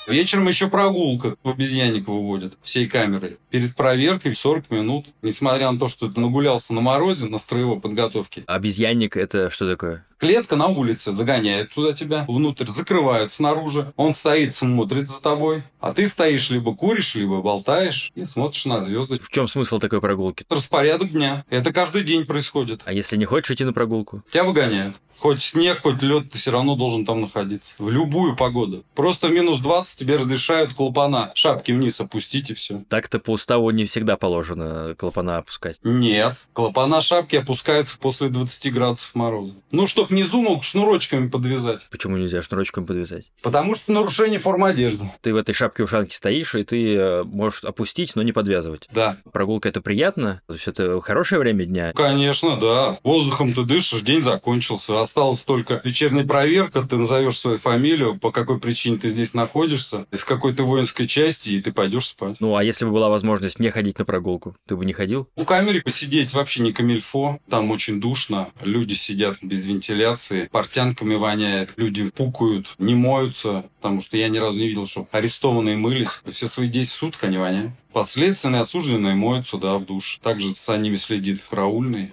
Вечером 0.07 0.49
еще 0.49 0.69
прогулка 0.69 1.37
в 1.43 1.49
обезьянник 1.49 2.09
выводят 2.09 2.59
всей 2.63 2.87
камерой. 2.87 3.39
Перед 3.49 3.75
проверкой 3.75 4.35
40 4.35 4.71
минут. 4.71 5.07
Несмотря 5.23 5.71
на 5.71 5.79
то, 5.79 5.89
что 5.89 6.11
ты 6.11 6.21
нагулялся 6.21 6.75
на 6.75 6.83
морозе, 6.83 7.27
на 7.27 7.39
строевой 7.39 7.81
подготовке. 7.81 8.45
Обезьянник 8.47 9.17
это 9.17 9.51
что 9.51 9.69
такое? 9.71 10.05
Клетка 10.19 10.57
на 10.57 10.69
улице 10.69 11.13
загоняет 11.13 11.73
туда 11.75 11.93
тебя 11.93 12.25
внутрь, 12.29 12.67
закрывают 12.67 13.33
снаружи. 13.33 13.93
Он 13.97 14.15
стоит, 14.15 14.55
смотрит 14.55 15.09
за 15.09 15.21
тобой. 15.21 15.65
А 15.81 15.93
ты 15.93 16.07
стоишь, 16.07 16.51
либо 16.51 16.75
куришь, 16.75 17.15
либо 17.15 17.43
болтаешь 17.43 18.13
и 18.15 18.25
смотришь 18.25 18.67
на 18.67 18.81
звезды. 18.83 19.19
В 19.21 19.31
чем 19.31 19.49
смысл 19.49 19.79
такой 19.79 20.01
прогулки? 20.01 20.45
Распорядок 20.49 21.11
дня. 21.11 21.45
Это 21.51 21.73
каждый 21.73 22.05
день 22.05 22.25
происходит. 22.25 22.83
А 22.85 22.93
если 22.93 23.17
не 23.17 23.25
хочешь 23.25 23.51
идти 23.51 23.65
на 23.65 23.73
прогулку? 23.73 24.23
Тебя 24.29 24.45
выгоняют. 24.45 24.97
Хоть 25.18 25.42
снег, 25.42 25.80
хоть 25.83 26.02
лед, 26.02 26.30
ты 26.30 26.38
все 26.38 26.50
равно 26.50 26.76
должен 26.76 27.04
там 27.06 27.21
находиться. 27.21 27.75
В 27.78 27.90
любую 27.90 28.37
погоду. 28.37 28.85
Просто 28.94 29.28
в 29.28 29.33
минус 29.33 29.61
20 29.61 29.99
тебе 29.99 30.16
разрешают 30.16 30.75
клапана 30.75 31.33
шапки 31.35 31.73
вниз 31.73 32.00
опустить 32.00 32.50
и 32.50 32.54
все. 32.54 32.83
Так-то 32.88 33.18
по 33.18 33.33
уставу 33.33 33.71
не 33.71 33.85
всегда 33.85 34.16
положено 34.16 34.94
клапана 34.97 35.38
опускать. 35.38 35.76
Нет. 35.83 36.37
Клапана 36.52 37.00
шапки 37.00 37.37
опускаются 37.37 37.99
после 37.99 38.28
20 38.28 38.73
градусов 38.73 39.14
мороза. 39.14 39.54
Ну, 39.71 39.87
чтоб 39.87 40.11
внизу 40.11 40.42
мог 40.42 40.64
шнурочками 40.64 41.28
подвязать. 41.28 41.87
Почему 41.90 42.16
нельзя 42.16 42.42
шнурочками 42.42 42.85
подвязать? 42.85 43.30
Потому 43.42 43.75
что 43.75 43.92
нарушение 43.92 44.38
формы 44.38 44.68
одежды. 44.68 45.04
Ты 45.21 45.33
в 45.33 45.37
этой 45.37 45.54
шапке-ушанке 45.54 46.16
стоишь, 46.16 46.54
и 46.54 46.64
ты 46.64 46.97
э, 46.97 47.25
можешь 47.25 47.64
опустить, 47.64 48.14
но 48.16 48.23
не 48.23 48.33
подвязывать. 48.33 48.88
Да. 48.92 49.16
Прогулка 49.33 49.68
это 49.68 49.80
приятно? 49.80 50.42
То 50.47 50.54
есть 50.54 50.68
это 50.68 51.00
хорошее 51.00 51.40
время 51.40 51.64
дня? 51.64 51.92
Конечно, 51.92 52.59
да. 52.59 52.97
Воздухом 53.02 53.52
ты 53.52 53.64
дышишь, 53.64 54.02
день 54.02 54.23
закончился 54.23 54.92
осталась 55.05 55.43
только 55.43 55.81
вечерняя 55.85 56.27
проверка, 56.27 56.83
ты 56.83 56.97
назовешь 56.97 57.39
свою 57.39 57.59
фамилию, 57.59 58.19
по 58.19 58.33
какой 58.33 58.59
причине 58.59 58.99
ты 58.99 59.11
здесь 59.11 59.35
находишься, 59.35 60.07
из 60.11 60.25
какой 60.25 60.55
ты 60.55 60.63
воинской 60.63 61.07
части, 61.07 61.51
и 61.51 61.61
ты 61.61 61.73
пойдешь 61.73 62.09
спать. 62.09 62.37
Ну, 62.41 62.57
а 62.57 62.65
если 62.65 62.85
бы 62.85 62.91
была 62.91 63.09
возможность 63.09 63.61
не 63.61 63.71
ходить 63.71 63.99
на 63.99 64.05
прогулку, 64.05 64.57
ты 64.67 64.77
бы 64.77 64.85
не 64.85 64.93
ходил? 64.93 65.29
В 65.37 65.45
камере 65.45 65.81
посидеть 65.83 66.33
вообще 66.35 66.63
не 66.63 66.73
камильфо, 66.73 67.39
там 67.49 67.71
очень 67.71 68.01
душно, 68.01 68.49
люди 68.63 68.95
сидят 68.95 69.39
без 69.43 69.67
вентиляции, 69.67 70.49
портянками 70.51 71.15
воняет, 71.15 71.75
люди 71.77 72.11
пукают, 72.11 72.75
не 72.79 72.95
моются, 72.95 73.65
потому 73.81 74.01
что 74.01 74.17
я 74.17 74.29
ни 74.29 74.39
разу 74.39 74.59
не 74.59 74.69
видел, 74.69 74.87
что 74.87 75.07
арестованные 75.13 75.77
мылись. 75.77 76.23
Все 76.33 76.49
свои 76.49 76.69
10 76.69 76.91
суток 76.91 77.25
они 77.25 77.37
воняют. 77.37 77.73
Последственные 77.93 78.63
осужденные 78.63 79.15
моются, 79.15 79.59
да, 79.59 79.77
в 79.77 79.85
душ. 79.85 80.19
Также 80.23 80.55
за 80.57 80.77
ними 80.79 80.97
следит 80.97 81.41
караульный 81.49 82.13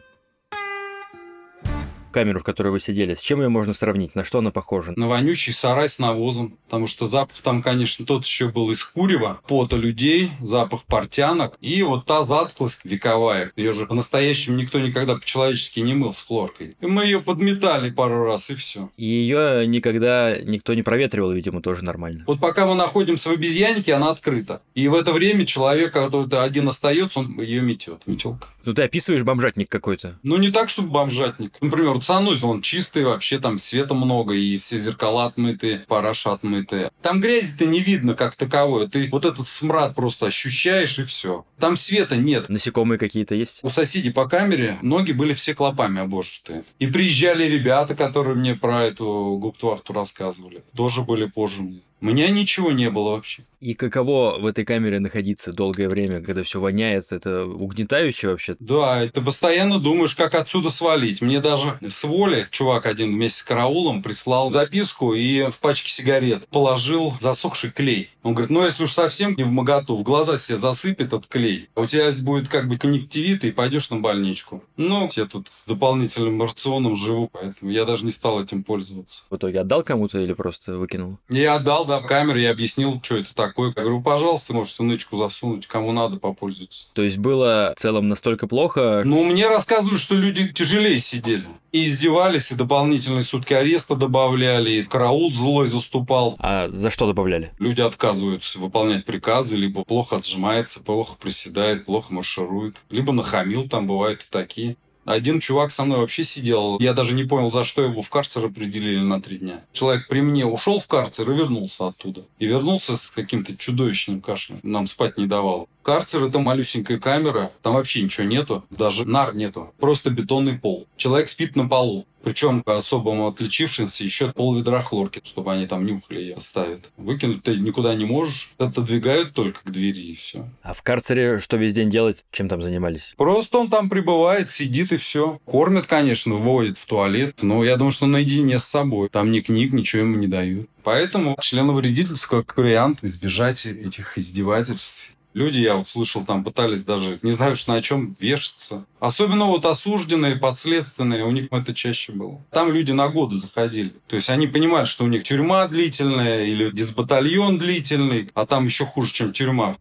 камеру, 2.12 2.40
в 2.40 2.44
которой 2.44 2.70
вы 2.70 2.80
сидели, 2.80 3.14
с 3.14 3.22
чем 3.22 3.42
ее 3.42 3.50
можно 3.50 3.74
сравнить? 3.74 4.16
На 4.16 4.26
что 4.26 4.40
она 4.40 4.52
похожа? 4.52 4.94
На 4.96 5.08
вонючий 5.08 5.54
сарай 5.54 5.90
с 5.90 6.00
навозом. 6.00 6.58
Потому 6.66 6.88
что 6.88 7.06
запах 7.06 7.42
там, 7.42 7.62
конечно, 7.62 8.06
тот 8.06 8.26
еще 8.26 8.50
был 8.50 8.72
из 8.72 8.84
курева, 8.84 9.42
пота 9.48 9.76
людей, 9.76 10.32
запах 10.40 10.84
портянок. 10.84 11.58
И 11.62 11.82
вот 11.84 12.06
та 12.06 12.24
затклость 12.24 12.82
вековая. 12.84 13.52
Ее 13.56 13.74
же 13.74 13.86
по-настоящему 13.86 14.58
никто 14.58 14.80
никогда 14.80 15.16
по-человечески 15.16 15.80
не 15.80 15.94
мыл 15.94 16.14
с 16.14 16.22
хлоркой. 16.24 16.76
И 16.80 16.86
мы 16.86 17.06
ее 17.06 17.22
подметали 17.22 17.90
пару 17.90 18.26
раз, 18.26 18.50
и 18.50 18.56
все. 18.56 18.90
И 18.98 19.06
ее 19.06 19.66
никогда 19.68 20.38
никто 20.42 20.74
не 20.74 20.84
проветривал, 20.84 21.32
видимо, 21.32 21.62
тоже 21.62 21.84
нормально. 21.84 22.24
Вот 22.28 22.40
пока 22.40 22.66
мы 22.66 22.76
находимся 22.76 23.30
в 23.30 23.34
обезьяннике, 23.34 23.94
она 23.94 24.12
открыта. 24.12 24.62
И 24.76 24.88
в 24.88 24.96
это 24.96 25.12
время 25.12 25.46
человек, 25.46 25.94
который 25.94 26.28
один 26.44 26.68
остается, 26.68 27.20
он 27.20 27.40
ее 27.42 27.62
метет. 27.62 28.04
Метелка. 28.06 28.48
Ну 28.64 28.74
ты 28.74 28.84
описываешь 28.84 29.24
бомжатник 29.24 29.70
какой-то. 29.70 30.20
Ну 30.24 30.38
не 30.38 30.52
так, 30.52 30.70
чтобы 30.70 30.90
бомжатник. 30.90 31.54
Например, 31.62 31.98
санузел, 32.04 32.50
он 32.50 32.62
чистый, 32.62 33.04
вообще 33.04 33.40
там 33.40 33.60
света 33.60 33.94
много, 33.94 34.34
и 34.34 34.58
все 34.58 34.80
зеркала 34.80 35.26
отмытые, 35.26 35.80
параша 35.88 36.34
отмытые. 36.34 36.92
Там 37.02 37.20
грязи-то 37.20 37.66
не 37.66 37.80
видно 37.80 38.16
как 38.16 38.36
таковое. 38.36 38.88
Ты 38.88 39.10
вот 39.12 39.26
этот 39.26 39.48
смрад 39.48 39.96
просто 39.96 40.28
ощущаешь, 40.28 41.00
и 41.00 41.04
все. 41.04 41.46
Там 41.60 41.78
света 41.78 42.18
нет. 42.18 42.50
Насекомые 42.50 42.98
какие-то 42.98 43.36
есть? 43.36 43.60
У 43.64 43.70
соседей 43.70 44.12
по 44.12 44.28
камере 44.28 44.78
ноги 44.82 45.12
были 45.12 45.34
все 45.34 45.54
клопами 45.54 46.02
обожженные. 46.02 46.64
И 46.80 46.88
приезжали 46.88 47.44
ребята, 47.46 47.96
которые 47.96 48.36
мне 48.36 48.56
про 48.56 48.84
эту 48.86 49.38
гуптвахту 49.40 49.94
рассказывали. 49.94 50.64
Тоже 50.76 51.02
были 51.02 51.26
пожженные. 51.26 51.82
У 52.02 52.06
меня 52.06 52.30
ничего 52.30 52.72
не 52.72 52.90
было 52.90 53.12
вообще. 53.12 53.44
И 53.60 53.76
каково 53.76 54.40
в 54.40 54.48
этой 54.48 54.66
камере 54.66 55.00
находиться 55.00 55.54
долгое 55.54 55.88
время, 55.88 56.20
когда 56.22 56.42
все 56.42 56.60
воняет? 56.60 57.12
Это 57.12 57.46
угнетающе 57.46 58.30
вообще? 58.30 58.56
Да, 58.60 59.08
ты 59.08 59.22
постоянно 59.22 59.80
думаешь, 59.80 60.16
как 60.16 60.34
отсюда 60.34 60.72
свалить. 60.72 61.22
Мне 61.22 61.40
даже 61.42 61.78
с 61.88 62.04
воли 62.04 62.48
чувак 62.50 62.88
один 62.88 63.14
вместе 63.14 63.42
с 63.42 63.44
караулом 63.44 64.02
прислал 64.02 64.50
записку 64.50 65.14
и 65.14 65.48
в 65.52 65.60
пачке 65.60 65.92
сигарет 65.92 66.48
положил 66.48 67.14
засохший 67.20 67.70
клей. 67.70 68.10
Он 68.24 68.34
говорит, 68.34 68.50
ну 68.50 68.64
если 68.64 68.84
уж 68.84 68.92
совсем 68.92 69.36
не 69.36 69.44
в 69.44 69.52
моготу, 69.52 69.96
в 69.96 70.04
глаза 70.04 70.38
себе 70.38 70.58
засыпет 70.58 71.08
этот 71.08 71.28
клей, 71.28 71.70
у 71.76 71.86
тебя 71.86 72.12
будет 72.12 72.48
как 72.48 72.68
бы 72.68 72.78
конъюнктивит, 72.78 73.44
и 73.44 73.52
пойдешь 73.52 73.90
на 73.90 73.98
больничку. 73.98 74.64
Ну, 74.78 75.10
я 75.16 75.26
тут 75.26 75.52
с 75.52 75.66
дополнительным 75.66 76.42
рационом 76.42 76.96
живу, 76.96 77.30
поэтому 77.32 77.72
я 77.72 77.86
даже 77.86 78.06
не 78.06 78.12
стал 78.12 78.42
этим 78.42 78.64
пользоваться. 78.64 79.24
В 79.30 79.38
итоге 79.38 79.62
отдал 79.62 79.84
кому-то 79.84 80.20
или 80.20 80.34
просто 80.34 80.78
выкинул? 80.78 81.18
Я 81.30 81.56
отдал, 81.56 81.86
да, 81.92 82.00
камере, 82.08 82.44
я 82.44 82.52
объяснил, 82.52 83.00
что 83.04 83.18
это 83.18 83.36
такое. 83.36 83.74
Я 83.76 83.82
говорю, 83.84 84.02
пожалуйста, 84.02 84.54
можете 84.54 84.84
нычку 84.84 85.18
засунуть, 85.18 85.68
кому 85.68 85.92
надо 85.92 86.18
попользоваться. 86.18 86.88
То 86.94 87.02
есть 87.02 87.18
было 87.18 87.74
в 87.78 87.82
целом 87.82 88.08
настолько 88.08 88.48
плохо? 88.48 89.02
Ну, 89.04 89.26
мне 89.26 89.48
рассказывают, 89.48 90.00
что 90.00 90.16
люди 90.16 90.48
тяжелее 90.48 91.00
сидели. 91.00 91.46
И 91.72 91.86
издевались, 91.86 92.52
и 92.52 92.56
дополнительные 92.56 93.22
сутки 93.22 93.54
ареста 93.54 93.96
добавляли, 93.96 94.72
и 94.72 94.84
караул 94.84 95.32
злой 95.32 95.68
заступал. 95.68 96.36
А 96.40 96.70
за 96.70 96.90
что 96.92 97.08
добавляли? 97.08 97.52
Люди 97.60 97.82
отказываются 97.82 98.60
выполнять 98.60 99.06
приказы, 99.06 99.58
либо 99.58 99.84
плохо 99.84 100.18
отжимается, 100.18 100.82
плохо 100.82 101.16
приседает, 101.20 101.86
плохо 101.86 102.14
марширует, 102.14 102.82
либо 102.90 103.14
нахамил, 103.14 103.68
там 103.68 103.88
бывают 103.88 104.22
и 104.22 104.26
такие. 104.30 104.76
Один 105.06 105.40
чувак 105.40 105.72
со 105.72 105.84
мной 105.84 106.00
вообще 106.00 106.24
сидел. 106.24 106.78
Я 106.80 106.94
даже 106.94 107.16
не 107.16 107.24
понял, 107.24 107.52
за 107.52 107.64
что 107.64 107.82
его 107.82 108.02
в 108.02 108.10
карцер 108.10 108.46
определили 108.46 109.00
на 109.00 109.22
три 109.22 109.38
дня. 109.38 109.64
Человек 109.72 110.08
при 110.08 110.22
мне 110.22 110.46
ушел 110.46 110.80
в 110.80 110.88
карцер 110.88 111.30
и 111.30 111.36
вернулся 111.36 111.88
оттуда. 111.88 112.24
И 112.40 112.46
вернулся 112.46 112.96
с 112.96 113.10
каким-то 113.10 113.58
чудовищным 113.58 114.22
кашлем. 114.22 114.60
Нам 114.64 114.88
спать 114.88 115.18
не 115.18 115.28
давал. 115.28 115.68
Карцер– 115.84 116.24
это 116.26 116.38
малюсенькая 116.38 117.00
камера, 117.00 117.52
там 117.64 117.74
вообще 117.74 118.04
ничего 118.04 118.28
нету, 118.28 118.64
даже 118.70 119.08
нар 119.08 119.36
нету, 119.36 119.74
просто 119.80 120.12
бетонный 120.12 120.60
пол. 120.60 120.86
Человек 120.96 121.28
спит 121.28 121.56
на 121.56 121.68
полу. 121.68 122.06
Причем 122.24 122.64
особым 122.66 123.24
отличившимся 123.24 124.04
еще 124.04 124.32
пол 124.32 124.56
ведра 124.56 124.82
хлорки, 124.82 125.22
чтобы 125.24 125.52
они 125.54 125.68
там 125.68 125.86
нюхали 125.86 126.34
и 126.36 126.40
ставят. 126.40 126.90
Выкинуть 126.98 127.44
ты 127.44 127.56
никуда 127.56 127.96
не 127.96 128.06
можешь. 128.06 128.52
Отодвигают 128.58 129.34
только 129.34 129.62
к 129.64 129.72
двери 129.72 130.02
и 130.02 130.16
все. 130.16 130.48
А 130.62 130.74
в 130.74 130.82
карцере 130.84 131.40
что 131.40 131.58
весь 131.58 131.74
день 131.74 131.90
делать? 131.90 132.26
Чем 132.32 132.50
там 132.50 132.62
занимались? 132.62 133.14
Просто 133.18 133.58
он 133.58 133.70
там 133.70 133.90
прибывает, 133.90 134.50
сидит 134.50 134.92
и 134.92 134.98
все. 134.98 135.40
Кормят, 135.46 135.86
конечно, 135.86 136.36
выводят 136.36 136.78
в 136.78 136.86
туалет. 136.86 137.38
Но 137.42 137.64
я 137.64 137.78
думаю, 137.78 137.92
что 137.92 138.06
наедине 138.06 138.60
с 138.60 138.66
собой. 138.66 139.10
Там 139.10 139.32
ни 139.32 139.40
книг, 139.40 139.74
ничего 139.74 140.04
ему 140.04 140.18
не 140.18 140.28
дают. 140.28 140.70
Поэтому 140.84 141.38
членовредительство 141.40 142.42
как 142.42 142.58
вариант 142.58 143.00
избежать 143.02 143.66
этих 143.66 144.18
издевательств. 144.18 145.12
Люди, 145.34 145.60
я 145.60 145.76
вот 145.76 145.88
слышал, 145.88 146.26
там 146.26 146.44
пытались 146.44 146.84
даже, 146.84 147.18
не 147.22 147.32
знаю, 147.32 147.56
что 147.56 147.72
на 147.72 147.82
чем 147.82 148.18
вешаться. 148.20 148.86
Особенно 149.00 149.46
вот 149.46 149.66
осужденные, 149.66 150.36
подследственные, 150.36 151.24
у 151.24 151.32
них 151.32 151.48
это 151.52 151.74
чаще 151.74 152.12
было. 152.12 152.44
Там 152.52 152.70
люди 152.70 152.92
на 152.92 153.08
годы 153.08 153.38
заходили. 153.38 153.94
То 154.10 154.18
есть 154.18 154.30
они 154.30 154.48
понимали, 154.48 154.84
что 154.84 155.06
у 155.06 155.08
них 155.08 155.24
тюрьма 155.24 155.66
длительная 155.68 156.44
или 156.44 156.70
дисбатальон 156.72 157.58
длительный, 157.58 158.30
а 158.34 158.46
там 158.46 158.66
еще 158.66 158.86
хуже, 158.86 159.14
чем 159.14 159.32
тюрьма. 159.32 159.78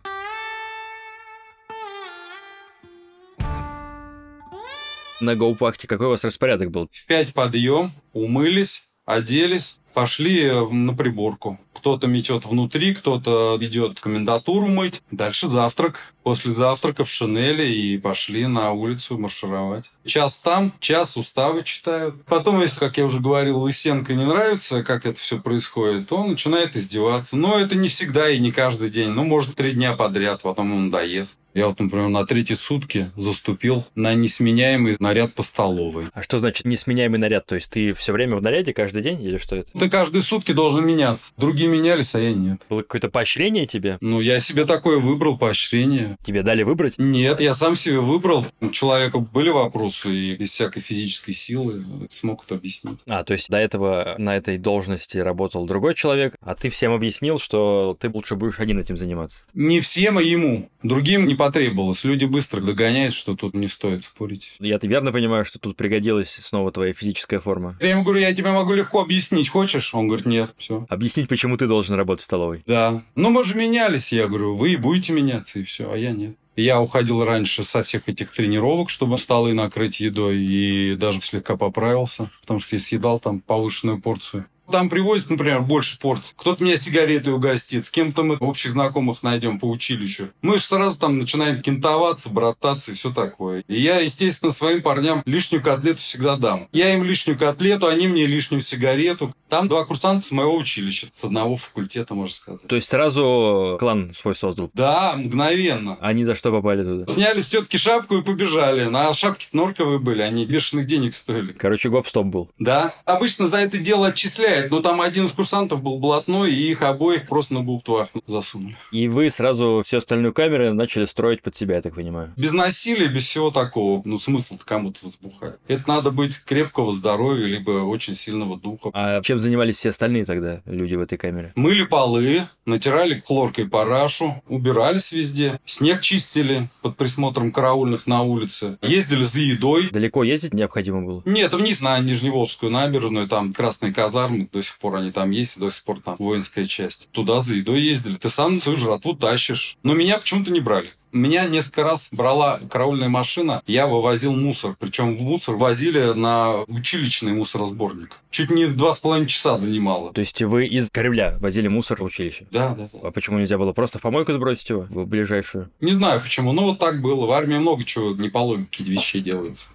На 5.21 5.35
Гоупахте 5.35 5.89
какой 5.89 6.07
у 6.07 6.11
вас 6.11 6.23
распорядок 6.23 6.71
был? 6.71 6.89
В 6.93 7.07
пять 7.07 7.35
подъем, 7.35 7.93
умылись, 8.13 8.85
оделись, 9.05 9.80
пошли 9.95 10.51
на 10.71 10.95
приборку. 10.95 11.59
Кто-то 11.73 12.07
метет 12.07 12.45
внутри, 12.45 12.95
кто-то 12.95 13.59
идет 13.61 14.01
комендатуру 14.01 14.67
мыть. 14.67 15.03
Дальше 15.11 15.49
завтрак. 15.49 16.15
После 16.23 16.51
завтрака 16.51 17.05
в 17.05 17.11
шинели 17.11 17.67
и 17.67 17.99
пошли 17.99 18.47
на 18.47 18.73
улицу 18.73 19.19
маршировать. 19.19 19.91
Час 20.05 20.39
там, 20.39 20.73
час 20.81 21.17
уставы 21.17 21.63
читают. 21.63 22.25
Потом, 22.27 22.61
если, 22.61 22.79
как 22.79 22.99
я 22.99 23.05
уже 23.05 23.21
говорил, 23.21 23.61
Лысенко 23.61 24.15
не 24.15 24.27
нравится, 24.27 24.83
как 24.83 25.07
это 25.07 25.19
все 25.19 25.39
происходит, 25.39 26.13
он 26.13 26.31
начинает 26.31 26.77
издеваться. 26.77 27.37
Но 27.37 27.59
это 27.59 27.77
не 27.77 27.89
всегда 27.89 28.29
и 28.31 28.39
не 28.39 28.53
каждый 28.53 28.91
день. 28.91 29.11
Ну, 29.11 29.25
может, 29.25 29.55
три 29.55 29.73
дня 29.73 29.95
подряд, 29.95 30.43
потом 30.43 30.71
ему 30.71 30.81
надоест. 30.81 31.39
Я 31.53 31.67
вот, 31.67 31.81
например, 31.81 32.09
на 32.09 32.25
третьи 32.25 32.55
сутки 32.55 33.11
заступил 33.17 33.85
на 33.97 34.15
несменяемый 34.15 34.97
наряд 35.01 35.35
по 35.35 35.43
столовой. 35.43 36.07
А 36.13 36.23
что 36.23 36.39
значит 36.39 36.65
несменяемый 36.65 37.19
наряд? 37.19 37.47
То 37.47 37.57
есть 37.57 37.71
ты 37.71 37.93
все 37.93 38.13
время 38.13 38.37
в 38.37 38.43
наряде 38.43 38.73
каждый 38.73 39.03
день 39.03 39.21
или 39.21 39.37
что 39.37 39.57
это? 39.57 39.71
Ты 39.77 39.91
каждые 39.91 40.23
сутки 40.23 40.53
должен 40.53 40.87
меняться. 40.87 41.33
Другие 41.37 41.69
менялись, 41.69 42.15
а 42.15 42.21
я 42.21 42.33
нет. 42.33 42.63
Было 42.69 42.83
какое-то 42.83 43.09
поощрение 43.09 43.67
тебе? 43.67 43.99
Ну, 44.01 44.21
я 44.21 44.39
себе 44.39 44.65
такое 44.65 44.99
выбрал, 44.99 45.37
поощрение. 45.39 46.10
Тебе 46.23 46.43
дали 46.43 46.63
выбрать? 46.63 46.95
Нет, 46.99 47.41
я 47.41 47.55
сам 47.55 47.77
себе 47.77 48.01
выбрал. 48.01 48.47
У 48.61 48.71
человека 48.71 49.19
были 49.19 49.51
вопросы, 49.51 50.11
и 50.13 50.37
без 50.37 50.51
всякой 50.53 50.81
физической 50.81 51.33
силы 51.33 51.83
смог 52.11 52.45
это 52.45 52.57
объяснить. 52.57 52.99
А, 53.07 53.25
то 53.25 53.33
есть 53.33 53.49
до 53.49 53.59
этого 53.59 54.15
на 54.19 54.37
этой 54.37 54.59
должности 54.59 55.19
работал 55.19 55.67
другой 55.67 55.95
человек, 55.95 56.37
а 56.41 56.55
ты 56.55 56.71
всем 56.71 56.93
объяснил, 56.93 57.39
что 57.39 57.97
ты 57.99 58.11
лучше 58.11 58.37
будешь 58.37 58.61
один 58.61 58.79
этим 58.79 58.97
заниматься? 58.97 59.45
Не 59.55 59.81
всем, 59.81 60.19
а 60.19 60.23
ему. 60.23 60.69
Другим 60.83 61.27
не 61.27 61.35
потребовалось. 61.35 62.05
Люди 62.05 62.25
быстро 62.25 62.61
догоняют, 62.61 63.15
что 63.15 63.37
тут 63.37 63.55
не 63.55 63.69
стоит 63.69 64.05
спорить. 64.05 64.53
Я 64.61 64.79
ты 64.79 64.87
верно 64.87 65.13
понимаю, 65.13 65.45
что 65.45 65.59
тут 65.59 65.77
пригодилась 65.77 66.31
снова 66.31 66.73
твоя 66.73 66.93
физическая 66.93 67.41
форма? 67.41 67.77
Я 67.81 67.91
ему 67.91 68.03
говорю, 68.03 68.21
я 68.21 68.35
тебе 68.35 68.51
могу 68.51 68.73
легко 68.73 69.01
объяснить, 69.01 69.49
хочешь? 69.49 69.95
Он 69.95 70.07
говорит, 70.07 70.27
нет, 70.27 70.51
все. 70.57 70.87
Объяснить, 70.89 71.29
почему 71.29 71.57
ты 71.57 71.67
должен 71.67 71.97
работать 71.97 72.23
в 72.23 72.25
столовой? 72.25 72.63
Да. 72.67 73.03
Ну, 73.15 73.31
мы 73.31 73.45
же 73.45 73.55
менялись, 73.57 74.13
я 74.13 74.27
говорю, 74.27 74.55
вы 74.55 74.73
и 74.73 74.77
будете 74.77 75.13
меняться, 75.13 75.59
и 75.59 75.65
все, 75.65 75.93
а 75.93 75.97
я 76.01 76.13
нет. 76.13 76.37
Я 76.57 76.81
уходил 76.81 77.25
раньше 77.25 77.65
со 77.65 77.83
всех 77.83 78.09
этих 78.09 78.33
тренировок, 78.33 78.91
чтобы 78.91 79.19
столы 79.19 79.55
накрыть 79.55 80.01
едой, 80.01 80.39
и 80.39 80.97
даже 80.97 81.21
слегка 81.23 81.57
поправился, 81.57 82.31
потому 82.41 82.61
что 82.61 82.77
я 82.77 82.81
съедал 82.81 83.19
там 83.19 83.41
повышенную 83.41 84.01
порцию. 84.01 84.47
Там 84.71 84.89
привозят, 84.89 85.31
например, 85.31 85.63
больше 85.63 85.99
порций. 85.99 86.35
Кто-то 86.37 86.63
меня 86.63 86.77
сигаретой 86.77 87.33
угостит, 87.33 87.87
с 87.87 87.91
кем-то 87.91 88.23
мы 88.23 88.37
общих 88.37 88.71
знакомых 88.71 89.23
найдем 89.23 89.59
по 89.59 89.67
училищу. 89.67 90.31
Мы 90.43 90.59
же 90.59 90.65
сразу 90.65 90.97
там 90.99 91.19
начинаем 91.19 91.61
кентоваться, 91.61 92.29
брататься 92.31 92.93
и 92.93 92.95
все 92.95 93.13
такое. 93.13 93.65
И 93.67 93.81
я, 93.81 93.99
естественно, 93.99 94.53
своим 94.53 94.83
парням 94.83 95.23
лишнюю 95.27 95.63
котлету 95.63 95.99
всегда 95.99 96.37
дам. 96.37 96.69
Я 96.73 96.95
им 96.95 97.05
лишнюю 97.05 97.39
котлету, 97.39 97.89
они 97.89 98.07
мне 98.07 98.27
лишнюю 98.27 98.63
сигарету. 98.63 99.35
Там 99.49 99.67
два 99.67 99.85
курсанта 99.85 100.27
с 100.27 100.31
моего 100.31 100.55
училища, 100.57 101.09
с 101.13 101.25
одного 101.25 101.57
факультета, 101.57 102.15
можно 102.15 102.35
сказать. 102.35 102.63
То 102.67 102.77
есть 102.77 102.89
сразу 102.89 103.77
клан 103.81 104.13
свой 104.15 104.37
создал? 104.37 104.71
Да, 104.75 105.15
мгновенно. 105.17 105.99
Они 106.01 106.25
за 106.25 106.35
что 106.37 106.53
попали 106.53 106.85
туда? 106.85 107.13
Сняли 107.13 107.41
с 107.41 107.49
тетки 107.49 107.77
шапку 107.77 108.19
и 108.19 108.23
побежали. 108.23 108.85
На 108.85 109.13
шапки 109.13 109.49
норковые 109.53 109.99
были, 109.99 110.23
они 110.23 110.47
бешеных 110.47 110.87
денег 110.87 111.15
стоили. 111.15 111.53
Короче, 111.53 111.89
гоп-стоп 111.89 112.27
был. 112.27 112.51
Да. 112.59 112.95
Обычно 113.05 113.49
за 113.49 113.59
это 113.59 113.79
дело 113.79 114.09
отчисляют, 114.09 114.60
но 114.71 114.81
там 114.81 115.01
один 115.01 115.27
из 115.27 115.33
курсантов 115.33 115.83
был 115.83 115.99
блатной, 115.99 116.53
и 116.53 116.71
их 116.71 116.83
обоих 116.83 117.27
просто 117.27 117.55
на 117.55 117.63
губтвах 117.63 118.09
засунули. 118.27 118.77
И 118.93 119.09
вы 119.09 119.31
сразу 119.31 119.83
всю 119.85 119.99
остальную 119.99 120.33
камеру 120.33 120.75
начали 120.75 121.05
строить 121.05 121.43
под 121.43 121.57
себя, 121.57 121.77
я 121.77 121.83
так 121.83 121.95
понимаю? 121.95 122.33
Без 122.37 122.53
насилия, 122.53 123.09
без 123.09 123.27
всего 123.27 123.51
такого. 123.51 124.03
Ну, 124.05 124.19
смысл-то 124.19 124.65
кому-то 124.65 125.01
возбухать. 125.05 125.57
Это 125.69 125.89
надо 125.89 126.11
быть 126.11 126.43
крепкого 126.45 126.93
здоровья, 126.93 127.47
либо 127.47 127.71
очень 127.71 128.15
сильного 128.15 128.59
духа. 128.59 128.91
А 128.93 129.23
чем 129.23 129.39
занимались 129.39 129.77
все 129.77 129.91
остальные 129.91 130.25
тогда 130.25 130.63
люди 130.65 130.95
в 130.95 131.01
этой 131.01 131.19
камере? 131.19 131.53
Мыли 131.57 131.85
полы, 131.85 132.43
натирали 132.67 133.23
хлоркой 133.27 133.69
парашу, 133.69 134.43
убирались 134.49 135.13
везде, 135.13 135.61
снег 135.65 136.01
чистили 136.01 136.69
под 136.83 136.97
присмотром 136.97 137.53
караульных 137.53 138.07
на 138.07 138.23
улице, 138.23 138.79
ездили 138.83 139.25
за 139.25 139.41
едой. 139.41 139.91
Далеко 139.91 140.25
ездить 140.25 140.55
необходимо 140.55 141.03
было? 141.03 141.23
Нет, 141.25 141.53
вниз 141.55 141.81
на 141.81 141.99
Нижневолжскую 141.99 142.73
набережную, 142.73 143.29
там 143.29 143.53
красные 143.53 143.93
казармы, 143.93 144.47
до 144.53 144.63
сих 144.63 144.79
пор 144.79 144.97
они 144.97 145.13
там 145.13 145.31
есть, 145.31 145.57
и 145.57 145.61
до 145.61 145.71
сих 145.71 145.85
пор 145.85 146.01
там 146.01 146.17
воинская 146.19 146.65
часть. 146.65 147.09
Туда 147.13 147.41
за 147.41 147.55
едой 147.55 147.81
ездили. 147.81 148.17
Ты 148.17 148.29
сам 148.29 148.61
свою 148.61 148.79
жратву 148.79 149.15
тащишь. 149.15 149.77
Но 149.83 149.95
меня 149.95 150.19
почему-то 150.19 150.51
не 150.51 150.61
брали. 150.61 150.93
Меня 151.13 151.47
несколько 151.47 151.83
раз 151.83 152.09
брала 152.13 152.61
караульная 152.71 153.09
машина, 153.09 153.63
я 153.67 153.89
вывозил 153.89 154.37
мусор. 154.37 154.77
Причем 154.79 155.17
в 155.17 155.23
мусор 155.23 155.57
возили 155.57 156.13
на 156.13 156.61
училищный 156.69 157.33
мусоросборник. 157.33 158.17
Чуть 158.31 158.51
не 158.51 158.67
два 158.67 158.93
с 158.93 159.01
половиной 159.01 159.27
часа 159.27 159.57
занимало. 159.57 160.13
То 160.13 160.21
есть 160.21 160.41
вы 160.41 160.67
из 160.67 160.89
Кремля 160.89 161.37
возили 161.41 161.67
мусор 161.67 162.01
в 162.01 162.05
училище? 162.05 162.47
Да, 162.53 162.77
да, 162.77 162.89
да. 162.93 162.99
А 163.03 163.11
почему 163.11 163.39
нельзя 163.39 163.59
было 163.59 163.73
просто 163.73 163.99
в 163.99 164.03
помойку 164.03 164.33
сбросить 164.33 164.71
его 164.71 164.87
в 164.89 165.07
ближайшую? 165.07 165.71
Не 165.81 165.93
знаю 165.93 166.21
почему, 166.21 166.53
но 166.53 166.63
вот 166.63 166.79
так 166.79 167.01
было. 167.01 167.27
В 167.27 167.33
армии 167.33 167.59
много 167.59 167.83
чего 167.83 168.13
не 168.15 168.29
по 168.29 168.39
логике 168.39 168.85
вещей 168.85 169.21
делается. 169.21 169.71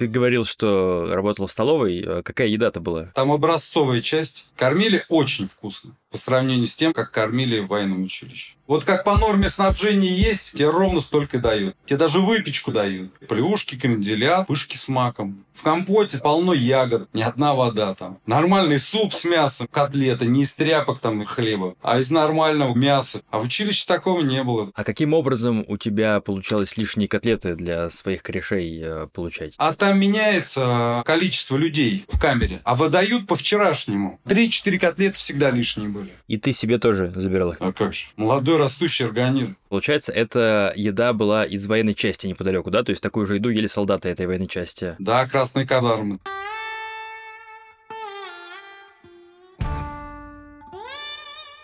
Ты 0.00 0.06
говорил, 0.06 0.46
что 0.46 1.08
работал 1.10 1.46
в 1.46 1.52
столовой. 1.52 2.02
А 2.06 2.22
Какая 2.22 2.46
еда-то 2.46 2.80
была? 2.80 3.12
Там 3.14 3.30
образцовая 3.30 4.00
часть. 4.00 4.48
Кормили 4.56 5.04
очень 5.10 5.46
вкусно 5.46 5.94
по 6.10 6.18
сравнению 6.18 6.66
с 6.66 6.74
тем, 6.74 6.92
как 6.92 7.12
кормили 7.12 7.60
в 7.60 7.68
военном 7.68 8.02
училище. 8.02 8.54
Вот 8.66 8.84
как 8.84 9.02
по 9.02 9.16
норме 9.18 9.48
снабжения 9.48 10.12
есть, 10.12 10.52
тебе 10.52 10.70
ровно 10.70 11.00
столько 11.00 11.40
дают. 11.40 11.74
Тебе 11.86 11.96
даже 11.96 12.20
выпечку 12.20 12.70
дают. 12.70 13.12
Плюшки, 13.26 13.76
кренделя, 13.76 14.44
пышки 14.44 14.76
с 14.76 14.88
маком. 14.88 15.44
В 15.52 15.62
компоте 15.62 16.18
полно 16.18 16.54
ягод, 16.54 17.08
ни 17.12 17.20
одна 17.20 17.54
вода 17.54 17.94
там. 17.94 18.18
Нормальный 18.26 18.78
суп 18.78 19.12
с 19.12 19.24
мясом, 19.24 19.66
котлеты, 19.70 20.26
не 20.26 20.42
из 20.42 20.52
тряпок 20.54 21.00
там 21.00 21.20
и 21.20 21.24
хлеба, 21.24 21.74
а 21.82 21.98
из 21.98 22.10
нормального 22.10 22.74
мяса. 22.74 23.22
А 23.30 23.40
в 23.40 23.44
училище 23.44 23.84
такого 23.86 24.22
не 24.22 24.42
было. 24.44 24.70
А 24.74 24.84
каким 24.84 25.14
образом 25.14 25.64
у 25.66 25.76
тебя 25.76 26.20
получалось 26.20 26.76
лишние 26.76 27.08
котлеты 27.08 27.56
для 27.56 27.90
своих 27.90 28.22
корешей 28.22 28.80
э, 28.82 29.06
получать? 29.12 29.54
А 29.58 29.74
там 29.74 29.98
меняется 29.98 31.02
количество 31.04 31.56
людей 31.56 32.04
в 32.08 32.20
камере, 32.20 32.60
а 32.64 32.76
выдают 32.76 33.26
по 33.26 33.34
вчерашнему. 33.34 34.20
Три-четыре 34.26 34.78
котлеты 34.78 35.16
всегда 35.16 35.50
лишние 35.50 35.88
были. 35.88 35.99
И 36.28 36.36
ты 36.36 36.52
себе 36.52 36.78
тоже 36.78 37.12
забирал 37.14 37.52
их? 37.52 37.56
А 37.60 37.72
как 37.72 37.94
же? 37.94 38.06
Молодой 38.16 38.56
растущий 38.56 39.04
организм. 39.04 39.56
Получается, 39.68 40.12
эта 40.12 40.72
еда 40.76 41.12
была 41.12 41.44
из 41.44 41.66
военной 41.66 41.94
части 41.94 42.26
неподалеку, 42.26 42.70
да? 42.70 42.82
То 42.82 42.90
есть 42.90 43.02
такую 43.02 43.26
же 43.26 43.36
еду 43.36 43.48
ели 43.48 43.66
солдаты 43.66 44.08
этой 44.08 44.26
военной 44.26 44.48
части. 44.48 44.94
Да, 44.98 45.26
красные 45.26 45.66
казармы. 45.66 46.18